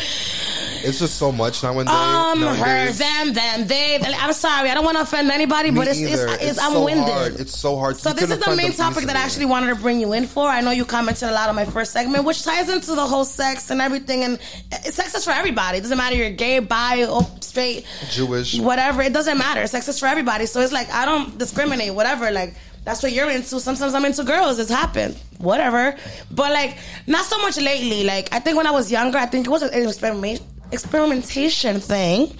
It's 0.85 0.99
just 0.99 1.17
so 1.17 1.31
much 1.33 1.63
nowadays. 1.63 1.93
Um, 1.95 2.43
her, 2.43 2.91
them, 2.93 3.33
them, 3.33 3.67
they. 3.67 3.99
I'm 4.03 4.33
sorry, 4.33 4.71
I 4.71 4.75
don't 4.75 4.85
want 4.85 4.97
to 4.97 5.03
offend 5.03 5.31
anybody, 5.31 5.71
Me 5.71 5.77
but 5.79 5.89
it's, 5.89 6.01
it's, 6.01 6.23
it's, 6.43 6.59
I'm 6.59 6.73
so 6.73 6.85
winded. 6.85 7.05
hard. 7.13 7.41
It's 7.41 7.57
so 7.57 7.77
hard. 7.77 7.97
So 7.97 8.11
You 8.11 8.17
this 8.17 8.31
is 8.31 8.39
the 8.39 8.57
main 8.57 8.73
topic 8.73 9.05
that 9.05 9.17
I 9.17 9.21
actually 9.21 9.47
wanted 9.47 9.69
to 9.75 9.81
bring 9.81 10.01
you 10.01 10.13
in 10.13 10.27
for. 10.27 10.49
I 10.49 10.61
know 10.61 10.71
you 10.71 10.85
commented 10.85 11.29
a 11.29 11.33
lot 11.33 11.49
on 11.49 11.55
my 11.55 11.65
first 11.65 11.93
segment, 11.93 12.25
which 12.25 12.43
ties 12.43 12.69
into 12.69 12.95
the 12.95 13.07
whole 13.07 13.25
sex 13.25 13.71
and 13.71 13.81
everything. 13.81 14.25
And 14.25 14.39
uh, 14.73 14.77
sex 14.91 15.15
is 15.15 15.25
for 15.25 15.31
everybody. 15.31 15.79
It 15.79 15.83
doesn't 15.83 15.99
matter 15.99 16.17
you're 16.17 16.31
gay, 16.31 16.59
bi, 16.59 17.07
straight, 17.41 17.87
Jewish. 18.11 18.59
whatever. 18.59 18.92
It 19.01 19.13
doesn't 19.13 19.39
matter. 19.39 19.67
Sex 19.67 19.89
is 19.89 19.99
for 19.99 20.07
everybody. 20.07 20.47
So 20.47 20.61
it's 20.61 20.73
like 20.73 20.91
I 20.93 21.05
don't 21.07 21.39
discriminate. 21.39 21.95
Whatever. 21.95 22.31
Like 22.31 22.55
that's 22.85 23.03
what 23.03 23.13
you're 23.13 23.31
into. 23.31 23.59
Sometimes 23.61 23.95
I'm 23.95 24.05
into 24.05 24.25
girls. 24.25 24.59
It's 24.59 24.71
happened. 24.71 25.17
Whatever. 25.39 25.97
But 26.31 26.53
like 26.53 26.77
not 27.07 27.25
so 27.25 27.39
much 27.39 27.57
lately. 27.57 28.05
Like 28.05 28.29
I 28.33 28.41
think 28.41 28.57
when 28.57 28.67
I 28.67 28.73
was 28.73 28.93
younger, 28.93 29.19
I 29.19 29.27
think 29.27 29.47
it 29.47 29.51
was 29.51 29.63
an 29.63 29.73
experiment 29.89 30.43
experimentation 30.73 31.79
thing 31.81 32.35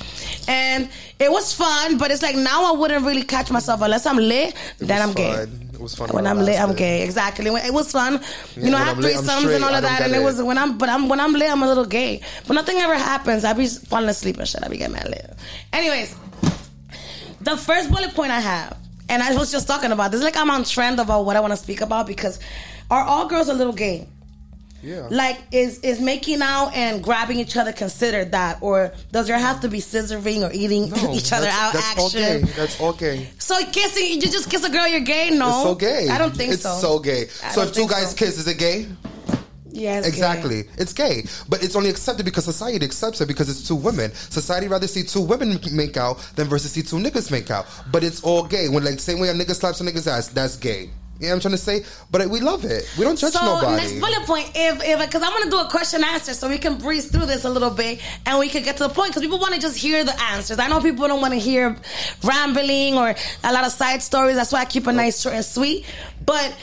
and 0.49 0.89
it 1.19 1.31
was 1.31 1.53
fun 1.53 1.99
but 1.99 2.11
it's 2.11 2.23
like 2.23 2.35
now 2.35 2.73
i 2.73 2.77
wouldn't 2.77 3.05
really 3.05 3.23
catch 3.23 3.51
myself 3.51 3.83
unless 3.83 4.07
i'm 4.07 4.17
lit 4.17 4.55
It 4.81 4.89
then 4.89 5.03
i'm 5.03 5.13
gay 5.13 5.35
fun. 5.35 5.69
It 5.72 5.72
was 5.83 5.95
fun 5.95 6.09
when 6.11 6.27
I'm 6.27 6.39
it 6.39 6.43
lit, 6.45 6.61
I'm 6.61 6.75
gay. 6.75 7.03
Exactly. 7.03 7.51
When- 7.51 7.65
It 7.65 7.73
was 7.75 7.91
fun. 7.93 8.21
Yeah, 8.57 8.65
you 8.65 8.71
know, 8.71 8.77
I 8.79 8.85
have 8.85 8.97
I'm 8.99 9.03
threesomes 9.05 9.55
and 9.55 9.65
all 9.65 9.75
of 9.75 9.83
that, 9.83 10.01
and 10.03 10.15
it 10.15 10.19
it. 10.21 10.25
was 10.25 10.41
when 10.43 10.57
I'm, 10.59 10.79
but 10.79 10.89
I'm 10.89 11.09
when 11.09 11.21
I'm 11.21 11.33
lit, 11.33 11.51
I'm 11.51 11.63
a 11.63 11.67
little 11.69 11.85
gay. 11.85 12.21
But 12.47 12.55
nothing 12.55 12.77
ever 12.79 12.95
happens. 12.95 13.45
I 13.45 13.53
be 13.53 13.67
falling 13.67 14.09
asleep 14.09 14.39
and 14.39 14.49
shit. 14.49 14.63
I 14.65 14.69
be 14.69 14.79
getting 14.79 14.95
mad 14.95 15.09
lit. 15.09 15.31
Anyways, 15.73 16.15
the 17.41 17.57
first 17.57 17.91
bullet 17.91 18.15
point 18.15 18.31
I 18.33 18.41
have, 18.41 18.77
and 19.09 19.23
I 19.23 19.35
was 19.37 19.51
just 19.53 19.67
talking 19.67 19.93
about 19.93 20.13
this, 20.13 20.23
like 20.23 20.37
I'm 20.37 20.51
on 20.51 20.65
trend 20.65 21.01
about 21.01 21.25
what 21.27 21.37
I 21.37 21.41
want 21.41 21.53
to 21.53 21.57
speak 21.57 21.81
about 21.81 22.07
because 22.07 22.39
are 22.91 23.03
all 23.03 23.27
girls 23.27 23.49
a 23.49 23.55
little 23.55 23.73
gay? 23.73 24.07
Yeah. 24.83 25.07
Like, 25.11 25.39
is 25.53 25.79
is 25.81 26.01
making 26.01 26.43
out 26.43 26.71
and 26.75 27.03
grabbing 27.03 27.39
each 27.39 27.57
other 27.57 27.73
considered 27.73 28.33
that, 28.33 28.59
or 28.63 28.93
does 29.13 29.29
there 29.29 29.39
have 29.39 29.61
to 29.61 29.69
be 29.69 29.79
scissoring 29.79 30.49
or 30.49 30.53
eating 30.53 30.91
No, 30.91 31.13
each 31.15 31.33
other 31.33 31.47
out 31.49 31.73
That's 31.73 31.99
action? 31.99 32.21
gay. 32.21 32.41
That's 32.57 32.77
gay. 32.99 33.29
So 33.39 33.57
kissing, 33.71 34.07
you 34.09 34.21
just 34.21 34.51
kiss 34.51 34.65
a 34.65 34.71
girl, 34.71 34.89
you're 34.89 35.01
gay? 35.01 35.31
No, 35.31 35.49
It's 35.49 35.63
so 35.63 35.75
gay. 35.77 36.09
I 36.09 36.19
don't 36.19 36.37
think 36.37 36.53
it's 36.55 36.63
so. 36.63 36.79
so 36.81 36.99
gay. 36.99 37.23
I 37.45 37.53
So 37.53 37.63
if 37.63 37.73
two 37.73 37.87
guys 37.87 38.11
so. 38.11 38.17
kiss, 38.17 38.39
is 38.39 38.49
it 38.49 38.59
gay? 38.59 38.87
Yeah, 39.75 39.99
it's 39.99 40.07
gay. 40.07 40.13
Exactly. 40.13 40.65
It's 40.77 40.93
gay. 40.93 41.25
But 41.49 41.63
it's 41.65 41.77
only 41.77 41.89
accepted 41.89 42.25
because 42.25 42.45
society 42.45 42.85
accepts 42.85 43.21
it 43.23 43.27
because 43.29 43.49
it's 43.49 43.67
two 43.67 43.75
women. 43.77 44.13
Society 44.13 44.69
rather 44.69 44.87
see 44.87 45.03
two 45.03 45.23
women 45.23 45.59
make 45.73 45.97
out 45.97 46.19
than 46.37 46.47
versus 46.49 46.73
see 46.73 46.83
two 46.83 46.97
niggas 46.97 47.31
make 47.31 47.51
out. 47.51 47.67
But 47.91 48.05
it's 48.05 48.23
all 48.23 48.45
gay. 48.45 48.69
When 48.69 48.85
like 48.85 49.01
same 49.01 49.19
way 49.21 49.29
a 49.29 49.33
nigga 49.33 49.55
slaps 49.55 49.81
a 49.81 49.85
nigga's 49.85 50.07
ass, 50.07 50.29
that's 50.29 50.57
gay. 50.57 50.91
You 51.23 51.29
know 51.29 51.35
what 51.35 51.37
I'm 51.37 51.41
trying 51.43 51.53
to 51.53 51.85
say? 51.85 51.85
But 52.11 52.29
we 52.31 52.41
love 52.41 52.65
it. 52.65 52.85
We 52.99 53.05
don't 53.05 53.17
judge 53.17 53.33
So 53.33 53.45
nobody. 53.45 53.77
next 53.77 54.01
bullet 54.01 54.27
point, 54.27 54.51
if 54.57 54.83
if 54.83 54.99
because 54.99 55.23
I'm 55.23 55.31
gonna 55.31 55.53
do 55.53 55.59
a 55.61 55.71
question 55.71 56.03
answer, 56.03 56.35
so 56.35 56.49
we 56.49 56.59
can 56.59 56.79
breeze 56.79 57.07
through 57.13 57.27
this 57.27 57.45
a 57.45 57.49
little 57.49 57.71
bit 57.71 58.01
and 58.27 58.41
we 58.41 58.49
can 58.49 58.65
get 58.65 58.77
to 58.79 58.83
the 58.83 58.89
point 58.89 59.11
because 59.11 59.23
people 59.23 59.39
want 59.39 59.55
to 59.55 59.61
just 59.61 59.77
hear 59.77 60.03
the 60.03 60.21
answers. 60.21 60.59
I 60.59 60.67
know 60.67 60.81
people 60.81 61.07
don't 61.07 61.21
want 61.21 61.33
to 61.35 61.39
hear 61.39 61.77
rambling 62.25 62.99
or 62.99 63.15
a 63.45 63.53
lot 63.53 63.65
of 63.65 63.71
side 63.71 64.03
stories. 64.03 64.35
That's 64.35 64.51
why 64.51 64.63
I 64.63 64.65
keep 64.65 64.89
it 64.89 64.93
nice, 64.95 65.21
short, 65.23 65.37
and 65.37 65.45
sweet. 65.45 65.87
But 66.27 66.57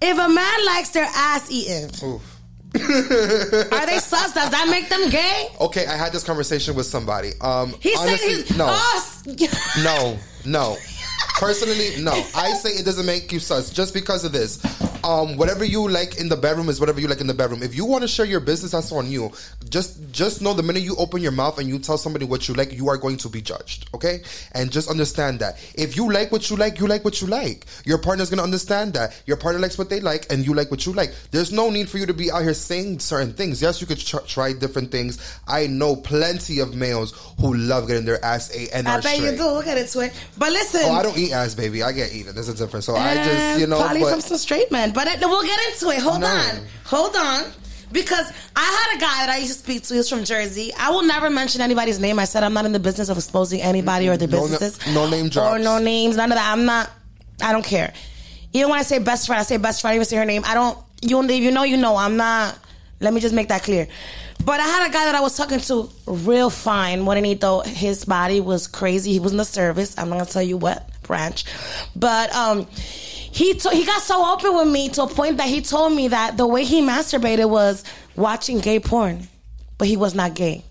if 0.00 0.18
a 0.18 0.28
man 0.28 0.66
likes 0.66 0.90
their 0.90 1.06
ass 1.14 1.48
eaten, 1.48 1.90
Oof. 2.04 2.40
are 2.74 3.86
they 3.86 3.98
sus? 3.98 4.32
Does 4.34 4.50
that 4.50 4.66
make 4.68 4.88
them 4.88 5.10
gay? 5.10 5.46
Okay, 5.60 5.86
I 5.86 5.96
had 5.96 6.10
this 6.12 6.24
conversation 6.24 6.74
with 6.74 6.86
somebody. 6.86 7.32
Um, 7.40 7.72
He 7.78 7.94
said 7.94 8.08
honestly, 8.08 8.34
he's 8.34 8.56
no, 8.56 9.78
no, 9.84 10.18
no. 10.44 10.76
Personally, 11.42 12.00
no. 12.00 12.12
I 12.36 12.52
say 12.52 12.70
it 12.70 12.84
doesn't 12.84 13.04
make 13.04 13.32
you 13.32 13.40
sus 13.40 13.68
just 13.68 13.92
because 13.92 14.24
of 14.24 14.30
this. 14.30 14.60
Um, 15.04 15.36
whatever 15.36 15.64
you 15.64 15.88
like 15.88 16.18
in 16.18 16.28
the 16.28 16.36
bedroom 16.36 16.68
is 16.68 16.78
whatever 16.78 17.00
you 17.00 17.08
like 17.08 17.20
in 17.20 17.26
the 17.26 17.34
bedroom. 17.34 17.62
If 17.62 17.74
you 17.74 17.84
want 17.84 18.02
to 18.02 18.08
share 18.08 18.24
your 18.26 18.40
business, 18.40 18.72
that's 18.72 18.92
on 18.92 19.10
you. 19.10 19.32
Just 19.68 19.98
just 20.12 20.42
know 20.42 20.54
the 20.54 20.62
minute 20.62 20.82
you 20.82 20.94
open 20.96 21.22
your 21.22 21.32
mouth 21.32 21.58
and 21.58 21.68
you 21.68 21.78
tell 21.78 21.98
somebody 21.98 22.24
what 22.24 22.48
you 22.48 22.54
like, 22.54 22.72
you 22.72 22.88
are 22.88 22.96
going 22.96 23.16
to 23.18 23.28
be 23.28 23.40
judged. 23.42 23.88
Okay, 23.94 24.22
and 24.52 24.70
just 24.70 24.88
understand 24.88 25.40
that 25.40 25.58
if 25.74 25.96
you 25.96 26.12
like 26.12 26.30
what 26.30 26.48
you 26.50 26.56
like, 26.56 26.78
you 26.78 26.86
like 26.86 27.04
what 27.04 27.20
you 27.20 27.26
like. 27.26 27.66
Your 27.84 27.98
partner's 27.98 28.30
gonna 28.30 28.42
understand 28.42 28.94
that. 28.94 29.20
Your 29.26 29.36
partner 29.36 29.60
likes 29.60 29.76
what 29.78 29.90
they 29.90 30.00
like, 30.00 30.30
and 30.30 30.46
you 30.46 30.54
like 30.54 30.70
what 30.70 30.86
you 30.86 30.92
like. 30.92 31.12
There's 31.30 31.52
no 31.52 31.70
need 31.70 31.88
for 31.88 31.98
you 31.98 32.06
to 32.06 32.14
be 32.14 32.30
out 32.30 32.42
here 32.42 32.54
saying 32.54 33.00
certain 33.00 33.32
things. 33.32 33.60
Yes, 33.60 33.80
you 33.80 33.86
could 33.86 33.98
tr- 33.98 34.18
try 34.26 34.52
different 34.52 34.90
things. 34.90 35.18
I 35.48 35.66
know 35.66 35.96
plenty 35.96 36.60
of 36.60 36.74
males 36.76 37.12
who 37.40 37.54
love 37.54 37.88
getting 37.88 38.04
their 38.04 38.24
ass 38.24 38.54
ate 38.54 38.70
and 38.72 38.86
I 38.86 38.98
are 38.98 39.02
bet 39.02 39.18
you 39.18 39.32
do. 39.32 39.46
Look 39.50 39.66
at 39.66 39.78
it, 39.78 39.90
Twit. 39.90 40.12
But 40.38 40.52
listen. 40.52 40.82
Oh, 40.84 40.92
I 40.92 41.02
don't 41.02 41.16
eat 41.18 41.32
ass, 41.32 41.54
baby. 41.54 41.82
I 41.82 41.92
get 41.92 42.12
eaten. 42.12 42.34
There's 42.34 42.48
a 42.48 42.54
difference. 42.54 42.86
So 42.86 42.94
I 42.94 43.12
Eh, 43.12 43.24
just, 43.24 43.60
you 43.60 43.66
know, 43.66 43.78
probably 43.78 44.00
but 44.00 44.10
from 44.12 44.20
some 44.20 44.38
straight 44.38 44.70
men. 44.70 44.91
But 44.94 45.06
it, 45.08 45.20
we'll 45.20 45.42
get 45.44 45.58
into 45.72 45.90
it. 45.90 46.00
Hold 46.00 46.20
No. 46.20 46.26
on, 46.26 46.66
hold 46.84 47.16
on, 47.16 47.44
because 47.92 48.30
I 48.56 48.60
had 48.90 48.96
a 48.96 49.00
guy 49.00 49.26
that 49.26 49.30
I 49.30 49.38
used 49.38 49.52
to 49.52 49.58
speak 49.58 49.82
to. 49.84 49.94
He's 49.94 50.08
from 50.08 50.24
Jersey. 50.24 50.72
I 50.78 50.90
will 50.90 51.02
never 51.02 51.30
mention 51.30 51.60
anybody's 51.60 51.98
name. 52.00 52.18
I 52.18 52.24
said 52.24 52.42
I'm 52.42 52.52
not 52.54 52.64
in 52.66 52.72
the 52.72 52.80
business 52.80 53.08
of 53.08 53.16
exposing 53.16 53.60
anybody 53.60 54.08
or 54.08 54.16
their 54.16 54.28
No 54.28 54.42
businesses. 54.42 54.78
no 54.94 55.08
name 55.08 55.28
drops 55.28 55.54
or 55.54 55.58
no 55.58 55.78
names. 55.78 56.16
None 56.16 56.30
of 56.30 56.36
that. 56.36 56.52
I'm 56.52 56.64
not. 56.64 56.90
I 57.42 57.52
don't 57.52 57.64
care. 57.64 57.92
Even 58.52 58.70
when 58.70 58.78
I 58.78 58.82
say 58.82 58.98
best 58.98 59.26
friend, 59.26 59.40
I 59.40 59.44
say 59.44 59.56
best 59.56 59.80
friend. 59.80 59.92
I 59.92 59.94
even 59.96 60.04
say 60.04 60.16
her 60.16 60.24
name. 60.24 60.42
I 60.46 60.54
don't. 60.54 60.78
You 61.00 61.20
if 61.22 61.30
you 61.30 61.50
know, 61.50 61.62
you 61.64 61.76
know. 61.76 61.96
I'm 61.96 62.16
not. 62.16 62.58
Let 63.00 63.12
me 63.12 63.20
just 63.20 63.34
make 63.34 63.48
that 63.48 63.62
clear. 63.64 63.88
But 64.44 64.60
I 64.60 64.64
had 64.66 64.88
a 64.88 64.92
guy 64.92 65.04
that 65.06 65.14
I 65.14 65.20
was 65.20 65.36
talking 65.36 65.60
to, 65.60 65.88
real 66.06 66.50
fine. 66.50 67.04
Juanito, 67.04 67.60
his 67.60 68.04
body 68.04 68.40
was 68.40 68.66
crazy. 68.66 69.12
He 69.12 69.20
was 69.20 69.32
in 69.32 69.38
the 69.38 69.44
service. 69.44 69.96
I'm 69.98 70.08
not 70.08 70.18
gonna 70.18 70.30
tell 70.30 70.42
you 70.42 70.56
what 70.56 70.88
branch, 71.02 71.44
but 71.96 72.32
um, 72.34 72.66
he 73.32 73.54
to, 73.54 73.70
he 73.70 73.84
got 73.84 74.02
so 74.02 74.32
open 74.32 74.54
with 74.54 74.68
me 74.68 74.88
to 74.90 75.02
a 75.04 75.08
point 75.08 75.38
that 75.38 75.48
he 75.48 75.62
told 75.62 75.92
me 75.92 76.08
that 76.08 76.36
the 76.36 76.46
way 76.46 76.64
he 76.64 76.82
masturbated 76.82 77.48
was 77.48 77.82
watching 78.14 78.60
gay 78.60 78.78
porn, 78.78 79.26
but 79.78 79.88
he 79.88 79.96
was 79.96 80.14
not 80.14 80.34
gay. 80.34 80.62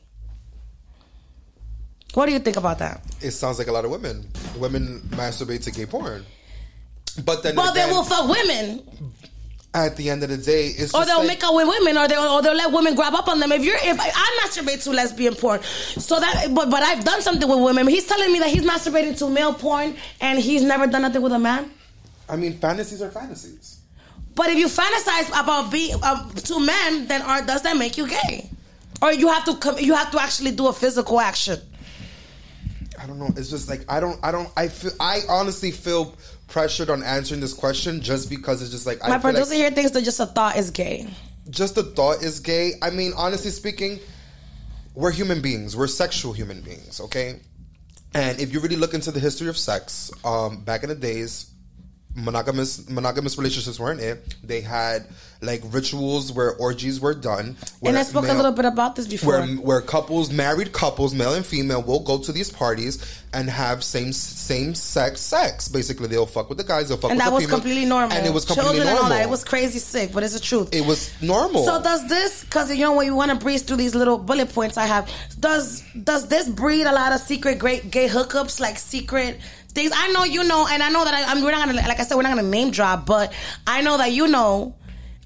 What 2.14 2.26
do 2.28 2.34
you 2.34 2.40
think 2.40 2.58
about 2.58 2.80
that? 2.80 3.02
it 3.22 3.32
sounds 3.32 3.58
like 3.58 3.68
a 3.68 3.72
lot 3.72 3.86
of 3.86 3.92
women. 3.92 4.28
Women 4.58 5.00
masturbate 5.10 5.64
to 5.64 5.72
gay 5.72 5.86
porn. 5.86 6.26
But 7.26 7.44
then, 7.44 7.56
Well, 7.56 7.74
they 7.74 7.86
will 7.86 8.04
fuck 8.04 8.28
women, 8.30 8.84
at 9.74 9.96
the 9.96 10.10
end 10.10 10.24
of 10.24 10.30
the 10.30 10.38
day, 10.38 10.68
it's 10.68 10.94
or 10.94 11.06
they'll 11.06 11.20
like, 11.20 11.28
make 11.28 11.44
out 11.44 11.56
with 11.56 11.68
women, 11.68 11.98
or 11.98 12.08
they'll 12.08 12.22
or 12.22 12.42
they'll 12.42 12.56
let 12.56 12.72
women 12.72 12.94
grab 12.94 13.14
up 13.14 13.28
on 13.30 13.40
them. 13.40 13.52
If 13.52 13.64
you're, 13.64 13.78
if 13.78 14.00
I, 14.00 14.12
I 14.14 14.40
masturbate 14.46 14.84
to 14.84 14.92
lesbian 14.92 15.34
porn, 15.36 15.62
so 15.64 16.20
that, 16.20 16.48
but 16.54 16.70
but 16.70 16.84
I've 16.84 17.04
done 17.06 17.22
something 17.22 17.48
with 17.48 17.60
women. 17.60 17.88
He's 17.88 18.06
telling 18.06 18.32
me 18.32 18.40
that 18.40 18.50
he's 18.50 18.64
masturbating 18.64 19.18
to 19.20 19.30
male 19.30 19.54
porn, 19.54 19.96
and 20.20 20.40
he's 20.40 20.62
never 20.62 20.88
done 20.88 21.04
nothing 21.04 21.22
with 21.22 21.32
a 21.32 21.40
man. 21.40 21.72
I 22.32 22.38
mean, 22.38 22.58
fantasies 22.58 23.02
are 23.02 23.12
fantasies. 23.12 23.82
But 24.34 24.50
if 24.50 24.58
you 24.58 24.68
fantasize 24.68 25.28
about 25.40 25.72
being 25.72 26.02
um, 26.04 26.32
two 26.36 26.66
men, 26.66 27.08
then 27.08 27.22
are, 27.22 27.46
does 27.46 27.62
that 27.64 27.76
make 27.78 27.98
you 27.98 28.08
gay? 28.08 28.50
Or 29.02 29.12
you 29.12 29.28
have 29.28 29.44
to 29.46 29.56
com- 29.58 29.78
you 29.78 29.94
have 29.94 30.10
to 30.12 30.22
actually 30.22 30.52
do 30.52 30.68
a 30.68 30.74
physical 30.74 31.20
action. 31.20 31.60
I 33.00 33.06
don't 33.08 33.20
know. 33.20 33.30
It's 33.36 33.50
just 33.50 33.68
like 33.70 33.84
I 33.92 34.00
don't. 34.00 34.18
I 34.24 34.32
don't. 34.32 34.50
I 34.56 34.68
feel. 34.70 34.92
I 35.00 35.22
honestly 35.28 35.72
feel 35.72 36.16
pressured 36.48 36.90
on 36.90 37.04
answering 37.04 37.42
this 37.42 37.54
question 37.54 38.02
just 38.02 38.30
because 38.30 38.62
it's 38.62 38.72
just 38.72 38.86
like 38.86 39.00
I 39.04 39.08
My 39.10 39.14
like 39.16 39.24
producer 39.24 39.56
here 39.56 39.72
thinks 39.72 39.92
that 39.92 40.04
just 40.04 40.20
a 40.20 40.26
thought 40.26 40.56
is 40.58 40.72
gay. 40.72 41.08
just 41.50 41.78
a 41.78 41.84
thought 41.84 42.24
is 42.24 42.40
gay. 42.40 42.74
I 42.82 42.92
mean, 42.92 43.12
honestly 43.18 43.52
speaking, 43.52 44.00
we're 44.94 45.12
human 45.12 45.42
beings. 45.42 45.76
We're 45.76 45.88
sexual 45.88 46.32
human 46.32 46.62
beings, 46.62 47.02
okay? 47.02 47.40
And 48.14 48.40
if 48.40 48.54
you 48.54 48.60
really 48.60 48.76
look 48.76 48.94
into 48.94 49.12
the 49.12 49.20
history 49.20 49.48
of 49.48 49.58
sex, 49.58 50.12
um, 50.24 50.64
back 50.64 50.84
in 50.84 50.90
the 50.90 50.96
days, 50.96 51.51
monogamous 52.16 52.90
monogamous 52.90 53.38
relationships 53.38 53.80
weren't 53.80 54.02
it. 54.02 54.36
They 54.44 54.62
had 54.62 55.06
like 55.42 55.62
rituals 55.66 56.32
where 56.32 56.54
orgies 56.56 57.00
were 57.00 57.16
done. 57.16 57.56
And 57.84 57.98
I 57.98 58.04
spoke 58.04 58.28
a 58.28 58.34
little 58.34 58.52
bit 58.52 58.66
about 58.66 58.96
this 58.96 59.08
before. 59.08 59.40
where 59.40 59.48
where 59.58 59.82
couples, 59.82 60.32
married 60.32 60.72
couples, 60.72 61.16
male 61.16 61.34
and 61.34 61.46
female, 61.46 61.82
will 61.82 62.02
go 62.02 62.20
to 62.20 62.32
these 62.32 62.52
parties 62.52 63.24
and 63.34 63.50
have 63.50 63.84
same 63.84 64.14
same 64.14 64.76
sex 64.76 65.20
sex. 65.22 65.68
Basically, 65.68 66.08
they'll 66.08 66.26
fuck 66.26 66.50
with 66.50 66.58
the 66.58 66.64
guys, 66.64 66.90
they'll 66.90 66.98
fuck 66.98 67.12
and 67.12 67.20
with 67.20 67.26
the 67.26 67.32
females. 67.32 67.44
And 67.44 67.50
that 67.50 67.56
was 67.56 67.62
completely 67.62 67.86
normal. 67.86 68.18
and 68.18 68.28
it 68.28 68.34
was 68.34 68.46
completely 68.46 68.74
Children 68.76 68.86
normal. 68.88 69.04
and 69.06 69.14
all 69.14 69.18
that. 69.18 69.26
It 69.26 69.30
was 69.30 69.44
crazy 69.44 69.80
sick, 69.80 70.12
but 70.14 70.24
it's 70.24 70.34
the 70.34 70.40
truth. 70.40 70.70
It 70.74 70.86
was 70.86 71.12
normal. 71.22 71.66
So 71.66 71.82
does 71.82 72.08
this? 72.08 72.44
Because 72.44 72.70
you 72.76 72.84
know 72.84 72.94
when 72.94 73.06
you 73.08 73.16
want 73.16 73.32
to 73.32 73.38
breeze 73.38 73.64
through 73.64 73.78
these 73.78 73.96
little 73.96 74.18
bullet 74.18 74.54
points 74.54 74.78
I 74.78 74.86
have, 74.86 75.10
does 75.40 75.82
does 76.04 76.28
this 76.28 76.48
breed 76.50 76.86
a 76.86 76.92
lot 76.92 77.14
of 77.14 77.20
secret 77.20 77.58
great 77.58 77.90
gay 77.90 78.08
hookups, 78.08 78.60
like 78.60 78.78
secret 78.78 79.40
things? 79.72 79.92
I 79.96 80.12
know 80.12 80.24
you 80.24 80.44
know, 80.44 80.68
and 80.70 80.82
I 80.84 80.90
know 80.90 81.04
that 81.06 81.14
I, 81.14 81.24
I'm, 81.32 81.44
we're 81.44 81.52
not 81.52 81.68
gonna 81.68 81.82
like 81.88 82.00
I 82.00 82.04
said 82.04 82.16
we're 82.16 82.24
not 82.24 82.36
gonna 82.36 82.48
name 82.48 82.72
drop, 82.72 83.06
but 83.06 83.34
I 83.66 83.82
know 83.82 83.98
that 83.98 84.12
you 84.12 84.28
know 84.28 84.76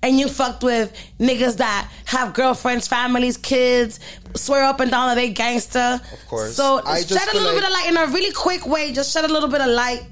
and 0.03 0.19
you 0.19 0.27
fucked 0.27 0.63
with 0.63 0.95
niggas 1.19 1.57
that 1.57 1.89
have 2.05 2.33
girlfriends, 2.33 2.87
families, 2.87 3.37
kids, 3.37 3.99
swear 4.35 4.63
up 4.63 4.79
and 4.79 4.91
down 4.91 5.09
that 5.09 5.15
they 5.15 5.29
gangster. 5.31 5.99
Of 6.13 6.27
course. 6.27 6.55
So 6.55 6.81
I 6.85 7.01
just 7.01 7.09
shed 7.09 7.33
a 7.33 7.37
little 7.37 7.53
like- 7.53 7.55
bit 7.55 7.63
of 7.63 7.71
light 7.71 7.85
in 7.87 7.97
a 7.97 8.05
really 8.13 8.31
quick 8.31 8.67
way. 8.67 8.91
Just 8.93 9.11
shed 9.11 9.25
a 9.25 9.33
little 9.33 9.49
bit 9.49 9.61
of 9.61 9.67
light 9.67 10.03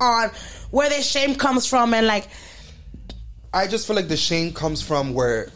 on 0.00 0.30
where 0.70 0.88
their 0.90 1.02
shame 1.02 1.34
comes 1.34 1.66
from 1.66 1.94
and 1.94 2.06
like 2.06 2.28
I 3.52 3.66
just 3.66 3.86
feel 3.86 3.96
like 3.96 4.08
the 4.08 4.16
shame 4.16 4.52
comes 4.52 4.82
from 4.82 5.14
where 5.14 5.50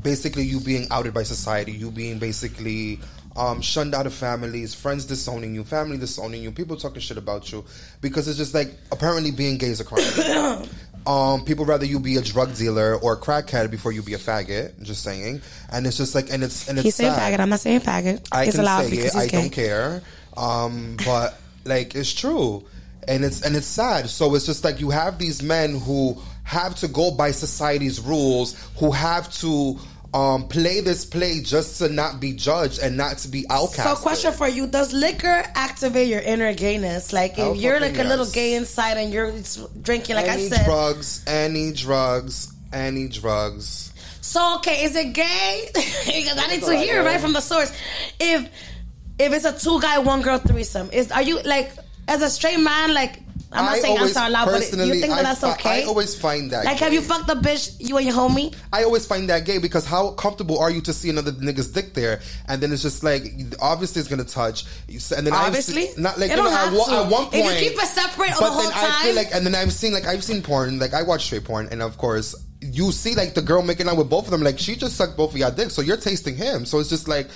basically 0.00 0.44
you 0.44 0.60
being 0.60 0.86
outed 0.92 1.12
by 1.12 1.24
society, 1.24 1.72
you 1.72 1.90
being 1.90 2.18
basically 2.20 3.00
um, 3.36 3.60
shunned 3.60 3.94
out 3.94 4.06
of 4.06 4.14
families, 4.14 4.74
friends 4.74 5.04
disowning 5.04 5.54
you, 5.54 5.64
family 5.64 5.98
disowning 5.98 6.42
you, 6.42 6.50
people 6.50 6.76
talking 6.76 7.00
shit 7.00 7.18
about 7.18 7.52
you 7.52 7.64
because 8.00 8.28
it's 8.28 8.38
just 8.38 8.54
like 8.54 8.74
apparently 8.90 9.30
being 9.30 9.58
gay 9.58 9.68
is 9.68 9.80
a 9.80 9.84
crime. 9.84 10.66
um, 11.06 11.44
people 11.44 11.64
rather 11.64 11.84
you 11.84 12.00
be 12.00 12.16
a 12.16 12.22
drug 12.22 12.54
dealer 12.56 12.96
or 12.96 13.14
a 13.14 13.20
crackhead 13.20 13.70
before 13.70 13.92
you 13.92 14.02
be 14.02 14.14
a 14.14 14.18
faggot. 14.18 14.82
Just 14.82 15.02
saying, 15.02 15.42
and 15.70 15.86
it's 15.86 15.96
just 15.96 16.14
like 16.14 16.30
and 16.30 16.42
it's 16.42 16.68
and 16.68 16.78
it's 16.78 16.84
he's 16.84 16.94
saying 16.94 17.12
faggot. 17.12 17.40
I'm 17.40 17.50
not 17.50 17.60
saying 17.60 17.80
faggot. 17.80 18.26
I 18.32 18.44
it's 18.44 18.52
can 18.52 18.60
allowed 18.60 18.84
say 18.84 18.90
because 18.90 19.14
it. 19.14 19.18
I 19.18 19.26
don't 19.28 19.50
care. 19.50 20.02
Um, 20.36 20.96
but 21.04 21.38
like 21.64 21.94
it's 21.94 22.12
true, 22.12 22.64
and 23.06 23.24
it's 23.24 23.42
and 23.42 23.54
it's 23.54 23.66
sad. 23.66 24.08
So 24.08 24.34
it's 24.34 24.46
just 24.46 24.64
like 24.64 24.80
you 24.80 24.90
have 24.90 25.18
these 25.18 25.42
men 25.42 25.78
who 25.78 26.20
have 26.44 26.76
to 26.76 26.88
go 26.88 27.10
by 27.10 27.32
society's 27.32 28.00
rules, 28.00 28.54
who 28.78 28.92
have 28.92 29.30
to 29.32 29.78
um, 30.16 30.48
play 30.48 30.80
this 30.80 31.04
play 31.04 31.40
just 31.42 31.78
to 31.78 31.90
not 31.90 32.20
be 32.20 32.32
judged 32.32 32.78
and 32.80 32.96
not 32.96 33.18
to 33.18 33.28
be 33.28 33.44
outcast. 33.50 33.86
So, 33.98 34.02
question 34.02 34.32
for 34.32 34.48
you: 34.48 34.66
Does 34.66 34.94
liquor 34.94 35.44
activate 35.54 36.08
your 36.08 36.20
inner 36.20 36.54
gayness? 36.54 37.12
Like, 37.12 37.32
if 37.32 37.38
Oh, 37.44 37.52
you're 37.52 37.78
like 37.80 37.92
fucking 37.92 38.06
a 38.06 38.08
little 38.08 38.26
gay 38.26 38.54
inside 38.54 38.96
and 38.96 39.12
you're 39.12 39.32
drinking, 39.82 40.16
like 40.16 40.26
any 40.26 40.46
I 40.46 40.48
said. 40.48 40.64
drugs, 40.64 41.22
any 41.26 41.72
drugs, 41.72 42.54
any 42.72 43.08
drugs. 43.08 43.92
So, 44.22 44.56
okay, 44.56 44.84
is 44.84 44.96
it 44.96 45.12
gay? 45.12 45.68
because 45.74 46.38
I 46.38 46.46
need 46.48 46.62
to 46.62 46.76
hear 46.76 47.04
right 47.04 47.20
from 47.20 47.34
the 47.34 47.40
source. 47.42 47.70
If 48.18 48.48
if 49.18 49.32
it's 49.34 49.44
a 49.44 49.52
two 49.58 49.80
guy, 49.82 49.98
one 49.98 50.22
girl 50.22 50.38
threesome, 50.38 50.90
is 50.92 51.12
are 51.12 51.22
you 51.22 51.40
like 51.42 51.72
as 52.08 52.22
a 52.22 52.30
straight 52.30 52.58
man? 52.60 52.94
Like, 52.94 53.20
I'm 53.52 53.64
not 53.64 53.74
I 53.76 53.78
saying 53.80 53.98
I'm 53.98 54.08
sorry 54.08 54.30
loud, 54.32 54.46
but 54.46 54.60
you 54.62 54.92
think 54.94 55.06
that 55.06 55.10
I 55.18 55.22
that's 55.22 55.40
fi- 55.40 55.52
okay? 55.52 55.82
I 55.82 55.86
always 55.86 56.14
find 56.18 56.50
that 56.50 56.64
Like, 56.64 56.78
have 56.78 56.92
you 56.92 57.00
fucked 57.00 57.30
a 57.30 57.34
bitch, 57.36 57.76
you 57.78 57.96
and 57.96 58.04
your 58.06 58.14
homie? 58.14 58.54
I 58.72 58.82
always 58.84 59.06
find 59.06 59.28
that 59.30 59.44
gay 59.44 59.58
because 59.58 59.84
how 59.86 60.10
comfortable 60.10 60.58
are 60.58 60.70
you 60.70 60.80
to 60.82 60.92
see 60.92 61.10
another 61.10 61.32
nigga's 61.32 61.68
dick 61.68 61.94
there, 61.94 62.20
and 62.48 62.60
then 62.60 62.72
it's 62.72 62.82
just 62.82 63.02
like 63.04 63.32
obviously 63.60 64.00
it's 64.00 64.08
gonna 64.08 64.24
touch, 64.24 64.64
and 64.88 65.26
then 65.26 65.32
I've 65.32 65.46
Obviously, 65.46 65.86
seen, 65.86 66.02
not 66.02 66.18
like 66.18 66.30
you 66.30 66.36
know, 66.36 66.44
don't 66.44 66.52
at, 66.52 66.72
one- 66.72 67.10
one 67.10 67.26
If 67.28 67.34
you 67.34 67.42
point. 67.42 67.58
keep 67.58 67.72
it 67.72 67.80
separate 67.86 68.30
the 68.30 68.36
but 68.40 68.50
whole 68.50 68.62
then 68.62 68.72
I 68.74 69.02
feel 69.04 69.14
like, 69.14 69.34
and 69.34 69.46
then 69.46 69.54
I've 69.54 69.72
seen 69.72 69.92
like 69.92 70.06
I've 70.06 70.24
seen 70.24 70.42
porn, 70.42 70.78
like 70.78 70.92
I 70.94 71.02
watch 71.02 71.24
straight 71.24 71.44
porn, 71.44 71.68
and 71.70 71.82
of 71.82 71.96
course 71.98 72.34
you 72.60 72.90
see 72.90 73.14
like 73.14 73.34
the 73.34 73.42
girl 73.42 73.62
making 73.62 73.88
out 73.88 73.96
with 73.96 74.10
both 74.10 74.24
of 74.24 74.30
them, 74.32 74.42
like 74.42 74.58
she 74.58 74.74
just 74.76 74.96
sucked 74.96 75.16
both 75.16 75.30
of 75.32 75.36
your 75.38 75.50
dicks, 75.52 75.74
so 75.74 75.82
you're 75.82 75.96
tasting 75.96 76.36
him, 76.36 76.66
so 76.66 76.78
it's 76.80 76.88
just 76.90 77.06
like. 77.08 77.28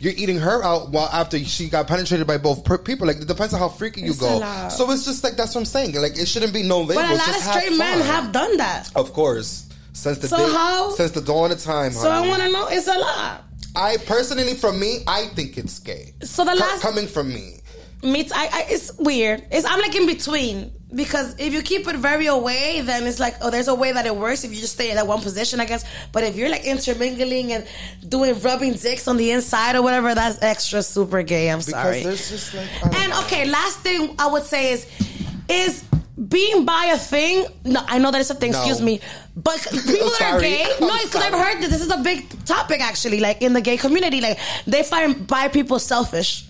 You're 0.00 0.12
eating 0.16 0.38
her 0.38 0.62
out 0.62 0.90
while 0.90 1.08
after 1.12 1.38
she 1.38 1.68
got 1.68 1.86
penetrated 1.88 2.26
by 2.26 2.38
both 2.38 2.64
per- 2.64 2.78
people. 2.78 3.06
Like 3.06 3.16
it 3.16 3.26
depends 3.28 3.52
on 3.54 3.60
how 3.60 3.68
freaky 3.68 4.02
you 4.02 4.10
It's 4.10 4.20
go. 4.20 4.68
So 4.70 4.90
it's 4.90 5.04
just 5.04 5.24
like 5.24 5.36
that's 5.36 5.54
what 5.54 5.62
I'm 5.62 5.64
saying. 5.66 5.94
Like 5.94 6.16
it 6.18 6.26
shouldn't 6.26 6.52
be 6.52 6.62
no 6.62 6.80
labels. 6.80 6.96
But 6.96 7.10
a 7.10 7.14
lot 7.14 7.28
of 7.28 7.34
just 7.34 7.44
have 7.46 7.62
straight 7.62 7.78
men 7.78 8.00
have 8.00 8.32
done 8.32 8.56
that. 8.58 8.90
Of 8.94 9.12
course, 9.12 9.68
since 9.92 10.18
the 10.18 10.28
So 10.28 10.36
day, 10.36 10.52
how- 10.52 10.90
since 10.90 11.10
the 11.12 11.20
dawn 11.20 11.50
of 11.50 11.60
time. 11.62 11.92
So 11.92 12.08
I 12.10 12.26
want 12.26 12.42
to 12.42 12.50
know, 12.52 12.68
it's 12.68 12.86
a 12.86 12.98
lot. 12.98 13.44
I 13.74 13.96
personally, 13.98 14.54
from 14.54 14.80
me, 14.80 15.04
I 15.06 15.26
think 15.26 15.56
it's 15.58 15.78
gay. 15.78 16.14
So 16.22 16.44
the 16.44 16.54
last 16.54 16.80
coming 16.82 17.06
from 17.06 17.28
me, 17.28 17.60
Me, 18.02 18.22
t- 18.24 18.30
I, 18.34 18.48
I, 18.52 18.66
it's 18.70 18.92
weird. 18.98 19.44
It's 19.50 19.66
I'm 19.66 19.80
like 19.80 19.94
in 19.94 20.06
between 20.06 20.72
because 20.94 21.34
if 21.38 21.52
you 21.52 21.62
keep 21.62 21.86
it 21.86 21.96
very 21.96 22.26
away, 22.26 22.80
then 22.80 23.06
it's 23.06 23.20
like 23.20 23.36
oh, 23.42 23.50
there's 23.50 23.68
a 23.68 23.74
way 23.74 23.92
that 23.92 24.06
it 24.06 24.16
works 24.16 24.44
if 24.44 24.52
you 24.52 24.60
just 24.60 24.74
stay 24.74 24.90
in 24.90 24.96
that 24.96 25.06
one 25.06 25.20
position, 25.20 25.60
I 25.60 25.66
guess. 25.66 25.84
But 26.12 26.24
if 26.24 26.36
you're 26.36 26.48
like 26.48 26.64
intermingling 26.64 27.52
and 27.52 27.66
doing 28.08 28.38
rubbing 28.40 28.72
dicks 28.74 29.06
on 29.06 29.16
the 29.16 29.30
inside 29.30 29.76
or 29.76 29.82
whatever, 29.82 30.14
that's 30.14 30.42
extra 30.42 30.82
super 30.82 31.22
gay. 31.22 31.50
I'm 31.50 31.58
because 31.58 31.72
sorry. 31.72 32.02
there's 32.02 32.30
just 32.30 32.54
like 32.54 32.68
And 32.84 33.10
know. 33.10 33.20
okay, 33.22 33.44
last 33.48 33.80
thing 33.80 34.14
I 34.18 34.28
would 34.28 34.44
say 34.44 34.72
is 34.72 34.86
is 35.48 35.84
being 36.26 36.64
bi 36.64 36.86
a 36.86 36.98
thing. 36.98 37.46
No, 37.64 37.84
I 37.86 37.98
know 37.98 38.10
that 38.10 38.20
it's 38.20 38.30
a 38.30 38.34
thing. 38.34 38.52
No. 38.52 38.58
Excuse 38.58 38.80
me, 38.80 39.00
but 39.36 39.60
people 39.86 40.10
that 40.18 40.32
are 40.34 40.40
gay. 40.40 40.64
I'm 40.64 40.86
No, 40.86 40.96
because 41.04 41.22
I've 41.22 41.32
heard 41.32 41.62
that 41.62 41.70
this 41.70 41.82
is 41.82 41.90
a 41.90 41.98
big 41.98 42.44
topic 42.46 42.80
actually. 42.80 43.20
Like 43.20 43.42
in 43.42 43.52
the 43.52 43.60
gay 43.60 43.76
community, 43.76 44.20
like 44.20 44.38
they 44.66 44.82
find 44.82 45.26
bi 45.26 45.48
people 45.48 45.78
selfish. 45.78 46.44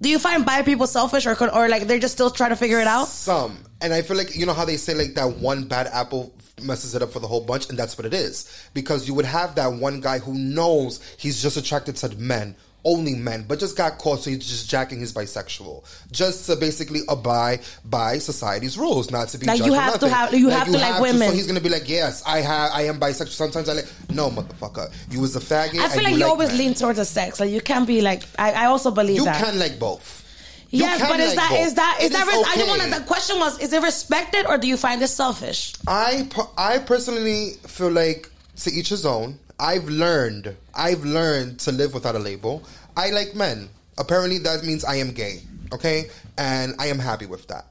Do 0.00 0.08
you 0.08 0.18
find 0.18 0.46
bi 0.46 0.62
people 0.62 0.86
selfish, 0.86 1.26
or 1.26 1.36
or 1.54 1.68
like 1.68 1.86
they're 1.86 1.98
just 1.98 2.14
still 2.14 2.30
trying 2.30 2.50
to 2.50 2.56
figure 2.56 2.80
it 2.80 2.86
out? 2.86 3.06
some, 3.08 3.58
and 3.82 3.92
I 3.92 4.02
feel 4.02 4.16
like 4.16 4.34
you 4.34 4.46
know 4.46 4.54
how 4.54 4.64
they 4.64 4.76
say 4.76 4.94
like 4.94 5.14
that 5.14 5.36
one 5.38 5.64
bad 5.64 5.88
apple 5.88 6.32
messes 6.62 6.94
it 6.94 7.02
up 7.02 7.12
for 7.12 7.20
the 7.20 7.26
whole 7.26 7.42
bunch, 7.42 7.68
and 7.68 7.78
that's 7.78 7.98
what 7.98 8.06
it 8.06 8.14
is. 8.14 8.50
Because 8.72 9.06
you 9.06 9.14
would 9.14 9.26
have 9.26 9.54
that 9.56 9.68
one 9.74 10.00
guy 10.00 10.18
who 10.18 10.34
knows 10.34 11.00
he's 11.18 11.42
just 11.42 11.56
attracted 11.56 11.96
to 11.96 12.16
men. 12.16 12.56
Only 12.82 13.14
men, 13.14 13.44
but 13.46 13.58
just 13.58 13.76
got 13.76 13.98
caught, 13.98 14.20
so 14.22 14.30
he's 14.30 14.38
just 14.38 14.70
jacking 14.70 15.00
his 15.00 15.12
bisexual, 15.12 15.84
just 16.10 16.46
to 16.46 16.56
basically 16.56 17.00
abide 17.08 17.60
by 17.84 18.16
society's 18.16 18.78
rules, 18.78 19.10
not 19.10 19.28
to 19.28 19.38
be 19.38 19.44
Like, 19.46 19.62
you 19.64 19.74
have 19.74 20.00
to 20.00 20.08
have- 20.08 20.32
you 20.32 20.48
have 20.48 20.66
to 20.66 20.72
like 20.78 20.98
women. 21.00 21.28
So 21.28 21.34
he's 21.34 21.46
gonna 21.46 21.60
be 21.60 21.68
like, 21.68 21.88
"Yes, 21.90 22.22
I 22.26 22.40
have, 22.40 22.70
I 22.72 22.82
am 22.86 22.98
bisexual." 22.98 23.28
Sometimes 23.32 23.68
I 23.68 23.74
like, 23.74 23.88
no, 24.10 24.30
motherfucker, 24.30 24.90
you 25.10 25.20
was 25.20 25.36
a 25.36 25.40
faggot. 25.40 25.78
I 25.78 25.88
feel 25.90 26.04
like 26.04 26.16
you, 26.16 26.24
always 26.24 26.48
men. 26.48 26.58
lean 26.58 26.74
towards 26.74 26.98
the 26.98 27.04
sex. 27.04 27.38
Like 27.38 27.50
you 27.50 27.60
can't 27.60 27.86
be 27.86 28.00
like. 28.00 28.22
I, 28.38 28.52
I 28.52 28.64
also 28.66 28.90
believe 28.90 29.16
You 29.16 29.24
that. 29.26 29.44
can 29.44 29.58
like 29.58 29.78
both. 29.78 30.24
You 30.70 30.80
Yes, 30.84 31.00
but 31.00 31.18
is 31.20 31.34
like 31.34 31.48
that 31.50 31.58
is 31.60 31.74
that 31.74 31.98
is 32.00 32.06
It 32.06 32.12
that? 32.14 32.26
res- 32.28 32.36
I 32.46 32.54
just 32.56 32.70
okay. 32.70 32.78
want 32.88 32.94
the 32.94 33.00
question 33.06 33.38
was: 33.40 33.58
Is 33.58 33.72
it 33.74 33.82
respected 33.82 34.46
or 34.46 34.56
do 34.56 34.66
you 34.68 34.76
find 34.78 35.02
it 35.02 35.08
selfish? 35.08 35.74
I 35.86 36.28
I 36.56 36.78
personally 36.78 37.56
feel 37.66 37.90
like 37.90 38.30
to 38.62 38.72
each 38.72 38.88
his 38.88 39.04
own. 39.04 39.38
I've 39.60 39.88
learned 39.88 40.56
I've 40.74 41.04
learned 41.04 41.60
to 41.60 41.72
live 41.72 41.94
without 41.94 42.16
a 42.16 42.18
label. 42.18 42.62
I 42.96 43.10
like 43.10 43.34
men. 43.34 43.68
Apparently 43.98 44.38
that 44.38 44.64
means 44.64 44.84
I 44.84 44.96
am 44.96 45.12
gay. 45.12 45.42
Okay, 45.72 46.10
and 46.36 46.74
I 46.78 46.86
am 46.86 46.98
happy 46.98 47.26
with 47.26 47.46
that. 47.48 47.66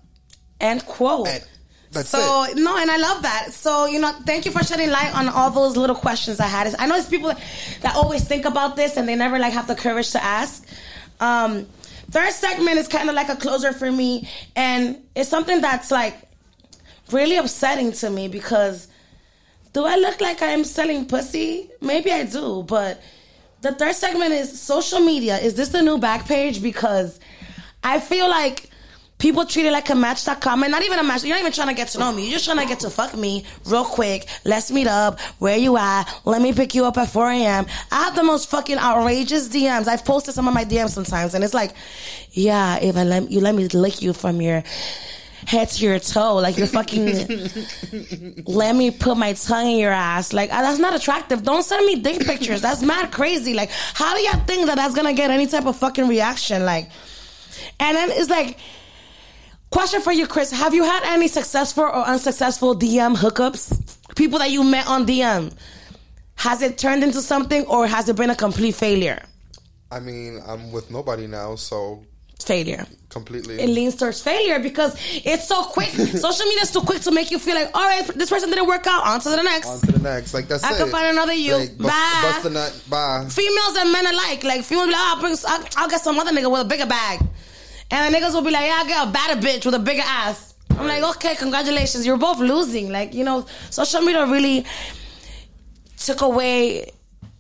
End 0.62 0.86
quote. 0.86 1.28
And 1.28 1.44
that's 1.92 2.10
so 2.10 2.44
it. 2.44 2.56
no, 2.56 2.78
and 2.78 2.92
I 2.92 2.98
love 2.98 3.24
that. 3.24 3.52
So 3.52 3.88
you 3.88 4.00
know, 4.00 4.14
thank 4.26 4.46
you 4.46 4.52
for 4.52 4.64
shedding 4.64 4.92
light 4.92 5.14
on 5.16 5.28
all 5.28 5.50
those 5.50 5.76
little 5.76 5.96
questions 5.96 6.40
I 6.40 6.46
had. 6.46 6.74
I 6.78 6.86
know 6.86 6.96
it's 6.96 7.10
people 7.10 7.34
that 7.82 7.96
always 7.96 8.24
think 8.24 8.46
about 8.46 8.76
this 8.76 8.96
and 8.96 9.10
they 9.10 9.16
never 9.16 9.40
like 9.40 9.54
have 9.54 9.68
the 9.68 9.76
courage 9.76 10.12
to 10.12 10.24
ask. 10.24 10.66
Um, 11.20 11.66
third 12.12 12.32
segment 12.32 12.78
is 12.78 12.88
kind 12.88 13.10
of 13.10 13.16
like 13.16 13.30
a 13.30 13.36
closer 13.36 13.74
for 13.74 13.92
me, 13.92 14.30
and 14.56 15.02
it's 15.16 15.30
something 15.30 15.60
that's 15.60 15.90
like 15.90 16.16
really 17.12 17.38
upsetting 17.38 17.92
to 17.94 18.10
me 18.10 18.28
because 18.28 18.88
do 19.74 19.86
I 19.86 19.96
look 19.96 20.20
like 20.22 20.42
I'm 20.42 20.64
selling 20.64 21.06
pussy? 21.06 21.70
Maybe 21.82 22.12
I 22.12 22.24
do, 22.24 22.64
but 22.64 23.02
the 23.62 23.74
third 23.74 23.96
segment 23.96 24.32
is 24.32 24.60
social 24.60 25.00
media. 25.00 25.38
Is 25.38 25.56
this 25.56 25.70
the 25.70 25.82
new 25.82 25.98
back 25.98 26.26
page? 26.26 26.62
Because 26.62 27.20
I 27.84 28.00
feel 28.00 28.30
like 28.30 28.70
people 29.20 29.46
treat 29.46 29.66
it 29.66 29.72
like 29.72 29.90
a 29.90 29.96
match.com 29.96 30.64
and 30.64 30.72
not 30.72 30.82
even 30.82 30.98
a 30.98 31.04
match. 31.04 31.24
You're 31.24 31.36
not 31.36 31.42
even 31.42 31.52
trying 31.52 31.68
to 31.68 31.74
get 31.74 31.90
to 31.90 32.00
know 32.00 32.12
me. 32.12 32.24
You're 32.24 32.34
just 32.34 32.46
trying 32.46 32.60
to 32.60 32.66
get 32.66 32.80
to 32.80 32.90
fuck 32.90 33.16
me 33.16 33.46
real 33.66 33.84
quick. 33.84 34.28
Let's 34.46 34.72
meet 34.72 34.88
up. 34.88 35.20
Where 35.40 35.58
you 35.58 35.78
at? 35.78 36.06
Let 36.26 36.42
me 36.42 36.54
pick 36.54 36.74
you 36.74 36.86
up 36.86 36.98
at 36.98 37.10
4 37.10 37.30
a.m. 37.30 37.66
I 37.92 38.04
have 38.06 38.16
the 38.16 38.24
most 38.24 38.50
fucking 38.50 38.78
outrageous 38.78 39.50
DMs. 39.50 39.88
I've 39.88 40.06
posted 40.06 40.34
some 40.34 40.48
of 40.48 40.54
my 40.54 40.66
DMs 40.66 40.92
sometimes 40.92 41.34
and 41.34 41.44
it's 41.44 41.54
like, 41.54 41.74
yeah, 42.32 42.80
if 42.80 42.96
I 42.96 43.04
let 43.04 43.30
you 43.30 43.42
let 43.42 43.56
me 43.56 43.68
lick 43.68 44.02
you 44.02 44.14
from 44.14 44.42
your 44.42 44.64
head 45.50 45.68
to 45.68 45.84
your 45.84 45.98
toe, 45.98 46.36
like 46.36 46.58
you're 46.58 46.68
fucking 46.68 47.06
let 48.46 48.76
me 48.76 48.92
put 48.92 49.18
my 49.18 49.34
tongue 49.34 49.66
in 49.66 49.80
your 49.80 49.92
ass. 49.92 50.32
Like, 50.32 50.54
uh, 50.54 50.62
that's 50.62 50.78
not 50.78 50.96
attractive. 50.96 51.42
Don't 51.42 51.64
send 51.64 51.88
me 51.88 51.96
dick 51.96 52.24
pictures. 52.24 52.62
That's 52.62 52.84
mad 52.84 53.12
crazy. 53.12 53.56
Like, 53.56 53.72
how 53.72 54.16
do 54.16 54.22
y'all 54.22 54.46
think 54.46 54.68
that 54.68 54.76
that's 54.76 54.94
gonna 54.94 55.14
get 55.14 55.32
any 55.32 55.48
type 55.48 55.66
of 55.66 55.76
fucking 55.76 56.08
reaction? 56.08 56.66
Like, 56.66 56.92
and 57.80 57.98
then 57.98 58.12
it's 58.12 58.30
like, 58.30 58.60
question 59.72 60.02
for 60.02 60.12
you, 60.12 60.28
Chris. 60.28 60.52
Have 60.52 60.76
you 60.76 60.84
had 60.84 61.02
any 61.06 61.28
successful 61.28 61.86
or 61.86 62.06
unsuccessful 62.06 62.76
DM 62.76 63.16
hookups? 63.16 63.98
People 64.16 64.38
that 64.38 64.52
you 64.52 64.64
met 64.64 64.88
on 64.88 65.08
DM. 65.08 65.52
Has 66.36 66.62
it 66.62 66.78
turned 66.78 67.04
into 67.04 67.24
something 67.24 67.66
or 67.66 67.88
has 67.88 68.08
it 68.08 68.16
been 68.16 68.30
a 68.30 68.36
complete 68.36 68.76
failure? 68.76 69.26
I 69.92 70.00
mean, 70.00 70.42
I'm 70.46 70.72
with 70.72 70.92
nobody 70.92 71.26
now, 71.26 71.56
so 71.56 72.04
Failure. 72.46 72.86
Completely. 73.10 73.60
it 73.60 73.68
leans 73.68 73.96
towards 73.96 74.22
failure 74.22 74.60
because 74.60 74.96
it's 75.26 75.48
so 75.48 75.64
quick. 75.64 75.90
Social 76.28 76.46
media 76.46 76.62
is 76.64 76.72
too 76.72 76.82
quick 76.82 77.02
to 77.02 77.12
make 77.12 77.32
you 77.32 77.40
feel 77.40 77.56
like, 77.56 77.70
all 77.74 77.84
right, 77.84 78.06
this 78.16 78.30
person 78.30 78.50
didn't 78.50 78.68
work 78.68 78.86
out. 78.88 79.06
On 79.06 79.20
to 79.20 79.30
the 79.30 79.44
next. 79.44 79.68
on 79.68 79.80
to 79.82 79.92
the 79.92 80.00
next. 80.00 80.34
Like 80.34 80.48
that's 80.48 80.64
I 80.64 80.74
it. 80.74 80.78
can 80.78 80.90
find 80.90 81.08
another 81.08 81.34
you. 81.34 81.56
Like, 81.56 81.78
bust, 81.78 81.90
Bye. 81.90 82.20
bust 82.24 82.44
the 82.44 82.50
nut. 82.52 82.82
Bye. 82.90 83.26
Females 83.30 83.78
and 83.78 83.92
men 83.92 84.06
alike. 84.06 84.44
Like 84.44 84.64
females 84.64 84.88
be 84.88 84.94
like, 84.94 85.02
oh, 85.02 85.14
I'll, 85.16 85.22
bring, 85.22 85.36
I'll, 85.48 85.66
I'll 85.78 85.90
get 85.90 86.02
some 86.02 86.18
other 86.20 86.32
nigga 86.32 86.52
with 86.52 86.62
a 86.62 86.66
bigger 86.66 86.86
bag, 86.86 87.20
and 87.92 88.14
the 88.14 88.18
niggas 88.18 88.34
will 88.34 88.42
be 88.42 88.52
like, 88.52 88.66
yeah, 88.66 88.78
I'll 88.80 88.88
get 88.88 89.08
a 89.08 89.12
badder 89.12 89.42
bitch 89.42 89.66
with 89.66 89.76
a 89.76 89.80
bigger 89.80 90.04
ass. 90.06 90.54
I'm 90.72 90.88
like, 90.88 91.04
okay, 91.18 91.36
congratulations, 91.36 92.06
you're 92.06 92.18
both 92.18 92.40
losing. 92.40 92.90
Like 92.92 93.14
you 93.14 93.24
know, 93.24 93.46
social 93.70 94.02
media 94.02 94.26
really 94.26 94.66
took 95.98 96.22
away 96.22 96.92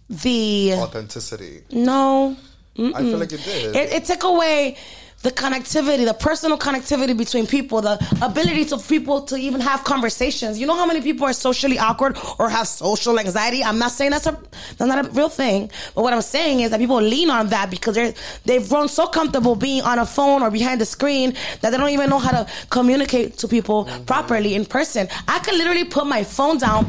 the 0.09 0.73
Authenticity. 0.73 1.61
no. 1.71 2.35
I 2.77 3.01
feel 3.01 3.17
like 3.17 3.33
it 3.33 3.43
did. 3.43 3.75
It, 3.75 3.93
it 3.93 4.05
took 4.05 4.23
away 4.23 4.77
the 5.21 5.31
connectivity, 5.31 6.05
the 6.05 6.13
personal 6.13 6.57
connectivity 6.57 7.17
between 7.17 7.45
people, 7.45 7.81
the 7.81 7.97
ability 8.21 8.65
to 8.65 8.77
people 8.77 9.21
to 9.23 9.35
even 9.35 9.59
have 9.59 9.83
conversations. 9.83 10.57
You 10.57 10.65
know 10.65 10.75
how 10.75 10.85
many 10.85 11.01
people 11.01 11.25
are 11.25 11.33
socially 11.33 11.77
awkward 11.77 12.17
or 12.37 12.49
have 12.49 12.67
social 12.67 13.19
anxiety? 13.19 13.63
I'm 13.63 13.77
not 13.77 13.91
saying 13.91 14.11
that's 14.11 14.27
a 14.27 14.39
that's 14.77 14.87
not 14.87 15.05
a 15.05 15.09
real 15.09 15.29
thing, 15.29 15.71
but 15.93 16.03
what 16.03 16.13
I'm 16.13 16.21
saying 16.21 16.61
is 16.61 16.71
that 16.71 16.79
people 16.79 17.01
lean 17.01 17.29
on 17.29 17.47
that 17.49 17.69
because 17.69 17.95
they're 17.95 18.13
they've 18.45 18.67
grown 18.67 18.87
so 18.87 19.07
comfortable 19.07 19.55
being 19.55 19.81
on 19.81 19.99
a 19.99 20.05
phone 20.05 20.41
or 20.41 20.51
behind 20.51 20.79
the 20.79 20.85
screen 20.85 21.33
that 21.61 21.71
they 21.71 21.77
don't 21.77 21.89
even 21.89 22.09
know 22.09 22.19
how 22.19 22.43
to 22.43 22.51
communicate 22.69 23.37
to 23.39 23.47
people 23.47 23.85
mm-hmm. 23.85 24.05
properly 24.05 24.55
in 24.55 24.65
person. 24.65 25.07
I 25.27 25.39
can 25.39 25.57
literally 25.57 25.83
put 25.85 26.07
my 26.07 26.23
phone 26.23 26.59
down 26.59 26.85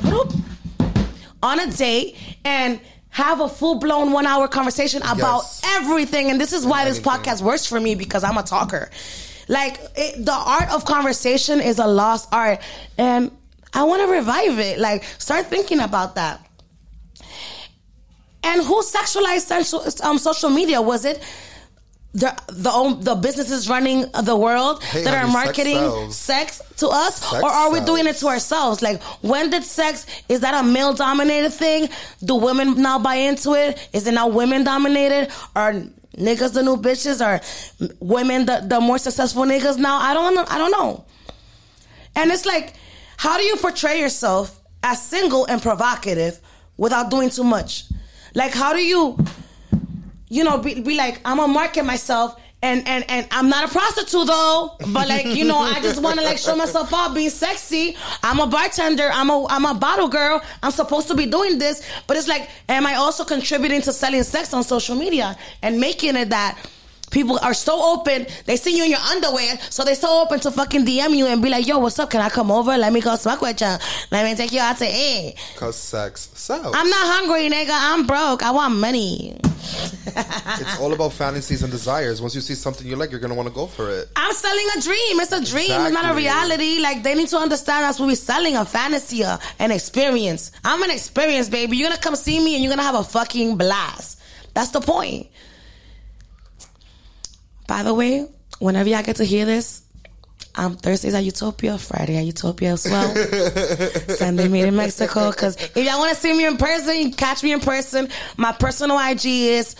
on 1.43 1.59
a 1.59 1.66
date 1.73 2.16
and 2.45 2.81
have 3.11 3.40
a 3.40 3.49
full 3.49 3.77
blown 3.77 4.12
one 4.12 4.27
hour 4.27 4.49
conversation 4.49 5.03
about 5.03 5.42
yes. 5.42 5.62
everything. 5.64 6.31
And 6.31 6.40
this 6.40 6.53
is 6.53 6.64
why 6.64 6.85
this 6.85 7.01
podcast 7.01 7.42
works 7.42 7.66
for 7.66 7.81
me 7.81 7.94
because 7.94 8.25
I'm 8.25 8.38
a 8.38 8.42
talker. 8.42 8.90
Like 9.49 9.81
it, 9.96 10.25
the 10.25 10.33
art 10.33 10.70
of 10.70 10.85
conversation 10.85 11.61
is 11.61 11.79
a 11.81 11.87
lost 11.87 12.29
art, 12.33 12.61
and 12.96 13.33
I 13.75 13.83
want 13.83 14.03
to 14.03 14.09
revive 14.09 14.59
it. 14.61 14.79
Like 14.79 15.03
start 15.18 15.46
thinking 15.46 15.81
about 15.81 16.14
that. 16.14 16.40
And 18.42 18.62
who 18.62 18.83
sexualized 18.83 19.40
social, 19.40 19.85
um, 20.09 20.18
social 20.18 20.51
media? 20.51 20.81
Was 20.81 21.05
it 21.05 21.23
the 22.12 22.37
the 22.49 22.96
the 23.01 23.14
businesses 23.14 23.68
running 23.68 24.05
the 24.25 24.35
world 24.37 24.83
hey, 24.83 25.05
that 25.05 25.14
honey, 25.14 25.31
are 25.31 25.33
marketing 25.33 26.11
sex, 26.11 26.57
sex 26.57 26.62
to 26.79 26.88
us? 26.88 27.16
Sex 27.16 27.42
or 27.42 27.49
are 27.49 27.73
we 27.73 27.81
doing 27.81 28.07
it 28.07 28.16
to 28.16 28.27
ourselves? 28.27 28.83
Like 28.83 29.01
when 29.23 29.51
did 29.51 29.62
sex 29.62 30.07
is 30.29 30.40
that 30.40 30.55
a 30.55 30.66
male 30.66 30.92
dominated 30.92 31.51
thing? 31.51 31.88
Do 32.25 32.35
women 32.35 32.83
now 32.83 32.99
buy 32.99 33.14
into 33.14 33.55
it? 33.55 33.88
Is 33.92 34.09
it 34.09 34.14
now 34.14 34.27
women 34.27 34.64
dominated? 34.64 35.31
Are 35.55 35.73
niggas 36.16 36.53
the 36.53 36.64
new 36.64 36.77
bitches? 36.77 37.25
Are 37.25 37.40
women 38.01 38.46
the, 38.46 38.64
the 38.66 38.81
more 38.81 38.99
successful 38.99 39.44
niggas 39.44 39.79
now? 39.79 39.99
I 39.99 40.12
don't 40.12 40.35
know 40.35 40.44
i 40.49 40.59
don't 40.59 40.73
know. 40.73 41.05
And 42.16 42.33
it's 42.33 42.44
like 42.44 42.75
how 43.18 43.37
do 43.37 43.44
you 43.44 43.55
portray 43.57 44.01
yourself 44.01 44.59
as 44.83 45.01
single 45.01 45.44
and 45.44 45.62
provocative 45.62 46.40
without 46.77 47.09
doing 47.09 47.31
too 47.31 47.44
much? 47.44 47.85
Like 48.35 48.53
how 48.53 48.73
do 48.73 48.83
you 48.83 49.16
you 50.31 50.43
know, 50.43 50.57
be, 50.59 50.81
be 50.81 50.97
like, 50.97 51.21
I'm 51.27 51.37
gonna 51.37 51.53
market 51.53 51.85
myself 51.85 52.40
and 52.62 52.87
and 52.87 53.05
and 53.09 53.27
I'm 53.31 53.49
not 53.49 53.69
a 53.69 53.73
prostitute 53.73 54.27
though, 54.27 54.77
but 54.93 55.09
like 55.09 55.27
you 55.27 55.45
know, 55.45 55.59
I 55.59 55.81
just 55.81 56.03
want 56.03 56.19
to 56.19 56.25
like 56.25 56.38
show 56.38 56.55
myself 56.55 56.93
off, 56.93 57.14
being 57.14 57.31
sexy. 57.31 57.97
I'm 58.23 58.38
a 58.38 58.47
bartender. 58.47 59.09
I'm 59.12 59.31
a 59.31 59.47
I'm 59.49 59.64
a 59.64 59.75
bottle 59.75 60.09
girl. 60.09 60.43
I'm 60.62 60.71
supposed 60.71 61.09
to 61.09 61.14
be 61.14 61.27
doing 61.27 61.59
this, 61.59 61.87
but 62.07 62.16
it's 62.16 62.29
like, 62.29 62.49
am 62.69 62.87
I 62.87 62.95
also 62.95 63.25
contributing 63.25 63.81
to 63.83 63.93
selling 63.93 64.23
sex 64.23 64.53
on 64.53 64.62
social 64.62 64.95
media 64.95 65.37
and 65.62 65.81
making 65.81 66.16
it 66.16 66.31
that? 66.31 66.59
People 67.11 67.38
are 67.42 67.55
so 67.55 67.83
open. 67.99 68.27
They 68.46 68.57
see 68.57 68.77
you 68.77 68.85
in 68.85 68.90
your 68.90 69.01
underwear, 69.01 69.59
so 69.68 69.85
they're 69.85 69.94
so 69.94 70.23
open 70.23 70.40
to 70.40 70.51
fucking 70.51 70.87
DM 70.87 71.16
you 71.16 71.27
and 71.27 71.42
be 71.42 71.49
like, 71.49 71.66
"Yo, 71.66 71.79
what's 71.79 71.99
up? 71.99 72.11
Can 72.11 72.20
I 72.20 72.29
come 72.29 72.51
over? 72.51 72.77
Let 72.77 72.92
me 72.92 73.01
go 73.01 73.16
smoke 73.16 73.42
with 73.42 73.61
you. 73.61 73.77
Let 74.11 74.25
me 74.25 74.35
take 74.37 74.53
you 74.53 74.61
out 74.61 74.79
to 74.79 74.87
eat." 74.87 75.35
Cause 75.57 75.77
sex 75.77 76.31
sells. 76.35 76.75
I'm 76.77 76.88
not 76.88 77.07
hungry, 77.16 77.51
nigga. 77.51 77.70
I'm 77.73 78.07
broke. 78.07 78.42
I 78.42 78.53
want 78.53 78.77
money. 78.77 79.38
it's 80.07 80.79
all 80.81 80.92
about 80.92 81.12
fantasies 81.12 81.62
and 81.62 81.70
desires. 81.70 82.20
Once 82.20 82.35
you 82.35 82.40
see 82.40 82.55
something 82.55 82.87
you 82.87 82.96
like, 82.96 83.11
you're 83.11 83.20
gonna 83.20 83.35
want 83.35 83.49
to 83.49 83.55
go 83.55 83.66
for 83.66 83.90
it. 83.90 84.09
I'm 84.16 84.33
selling 84.33 84.66
a 84.77 84.81
dream. 84.81 85.20
It's 85.20 85.33
a 85.33 85.44
dream. 85.44 85.64
Exactly. 85.64 85.87
It's 85.87 86.03
not 86.03 86.12
a 86.12 86.14
reality. 86.14 86.79
Like 86.79 87.03
they 87.03 87.14
need 87.14 87.29
to 87.29 87.38
understand 87.38 87.85
that's 87.85 87.99
what 87.99 88.07
we're 88.07 88.14
selling 88.14 88.57
a 88.57 88.64
fantasy, 88.64 89.23
an 89.25 89.70
experience. 89.70 90.53
I'm 90.64 90.83
an 90.83 90.90
experience, 90.90 91.49
baby. 91.49 91.77
You're 91.77 91.90
gonna 91.90 92.01
come 92.01 92.16
see 92.16 92.42
me 92.42 92.55
and 92.55 92.62
you're 92.64 92.73
gonna 92.73 92.83
have 92.83 92.94
a 92.94 93.05
fucking 93.05 93.57
blast. 93.57 94.20
That's 94.55 94.70
the 94.70 94.81
point. 94.81 95.29
By 97.70 97.85
the 97.85 97.94
way, 97.94 98.26
whenever 98.59 98.88
y'all 98.88 99.04
get 99.04 99.14
to 99.16 99.24
hear 99.24 99.44
this, 99.44 99.83
um, 100.56 100.76
Thursdays 100.76 101.14
at 101.14 101.22
Utopia, 101.22 101.78
Friday 101.78 102.16
at 102.16 102.24
Utopia 102.24 102.72
as 102.72 102.85
well. 102.85 103.14
Sunday 104.16 104.48
made 104.48 104.64
in 104.64 104.74
Mexico. 104.74 105.30
Because 105.30 105.54
if 105.54 105.76
y'all 105.76 106.00
want 106.00 106.12
to 106.12 106.20
see 106.20 106.37
me 106.37 106.46
in 106.46 106.56
person, 106.56 107.12
catch 107.12 107.44
me 107.44 107.52
in 107.52 107.61
person. 107.61 108.09
My 108.37 108.50
personal 108.50 108.98
IG 108.98 109.24
is 109.24 109.76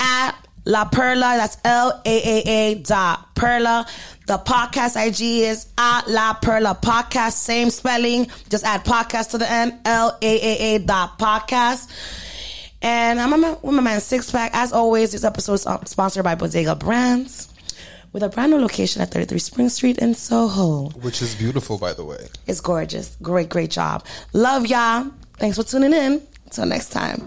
at 0.00 0.32
La 0.64 0.86
Perla. 0.86 1.36
That's 1.36 1.58
L 1.64 2.02
A 2.04 2.10
A 2.10 2.42
A 2.42 2.74
dot 2.82 3.36
Perla. 3.36 3.86
The 4.26 4.38
podcast 4.38 5.00
IG 5.00 5.44
is 5.44 5.68
at 5.78 6.08
La 6.08 6.32
Perla 6.32 6.76
Podcast. 6.82 7.34
Same 7.34 7.70
spelling. 7.70 8.26
Just 8.48 8.64
add 8.64 8.84
podcast 8.84 9.30
to 9.30 9.38
the 9.38 9.48
end. 9.48 9.74
L 9.84 10.18
A 10.20 10.26
A 10.26 10.74
A 10.74 10.78
dot 10.80 11.20
podcast. 11.20 11.88
And 12.82 13.20
I'm 13.20 13.40
with 13.40 13.74
my 13.74 13.80
man 13.80 14.00
Six 14.00 14.30
Pack. 14.30 14.50
As 14.54 14.72
always, 14.72 15.12
this 15.12 15.22
episode 15.22 15.54
is 15.54 15.66
uh, 15.66 15.82
sponsored 15.84 16.24
by 16.24 16.34
Bodega 16.34 16.74
Brands 16.74 17.48
with 18.12 18.24
a 18.24 18.28
brand 18.28 18.50
new 18.50 18.58
location 18.58 19.00
at 19.00 19.10
33 19.12 19.38
Spring 19.38 19.68
Street 19.68 19.98
in 19.98 20.14
Soho. 20.14 20.90
Which 21.00 21.22
is 21.22 21.34
beautiful, 21.34 21.78
by 21.78 21.92
the 21.92 22.04
way. 22.04 22.28
It's 22.46 22.60
gorgeous. 22.60 23.16
Great, 23.22 23.48
great 23.48 23.70
job. 23.70 24.04
Love 24.32 24.66
y'all. 24.66 25.10
Thanks 25.38 25.56
for 25.56 25.62
tuning 25.62 25.92
in. 25.92 26.22
Until 26.44 26.66
next 26.66 26.90
time. 26.90 27.22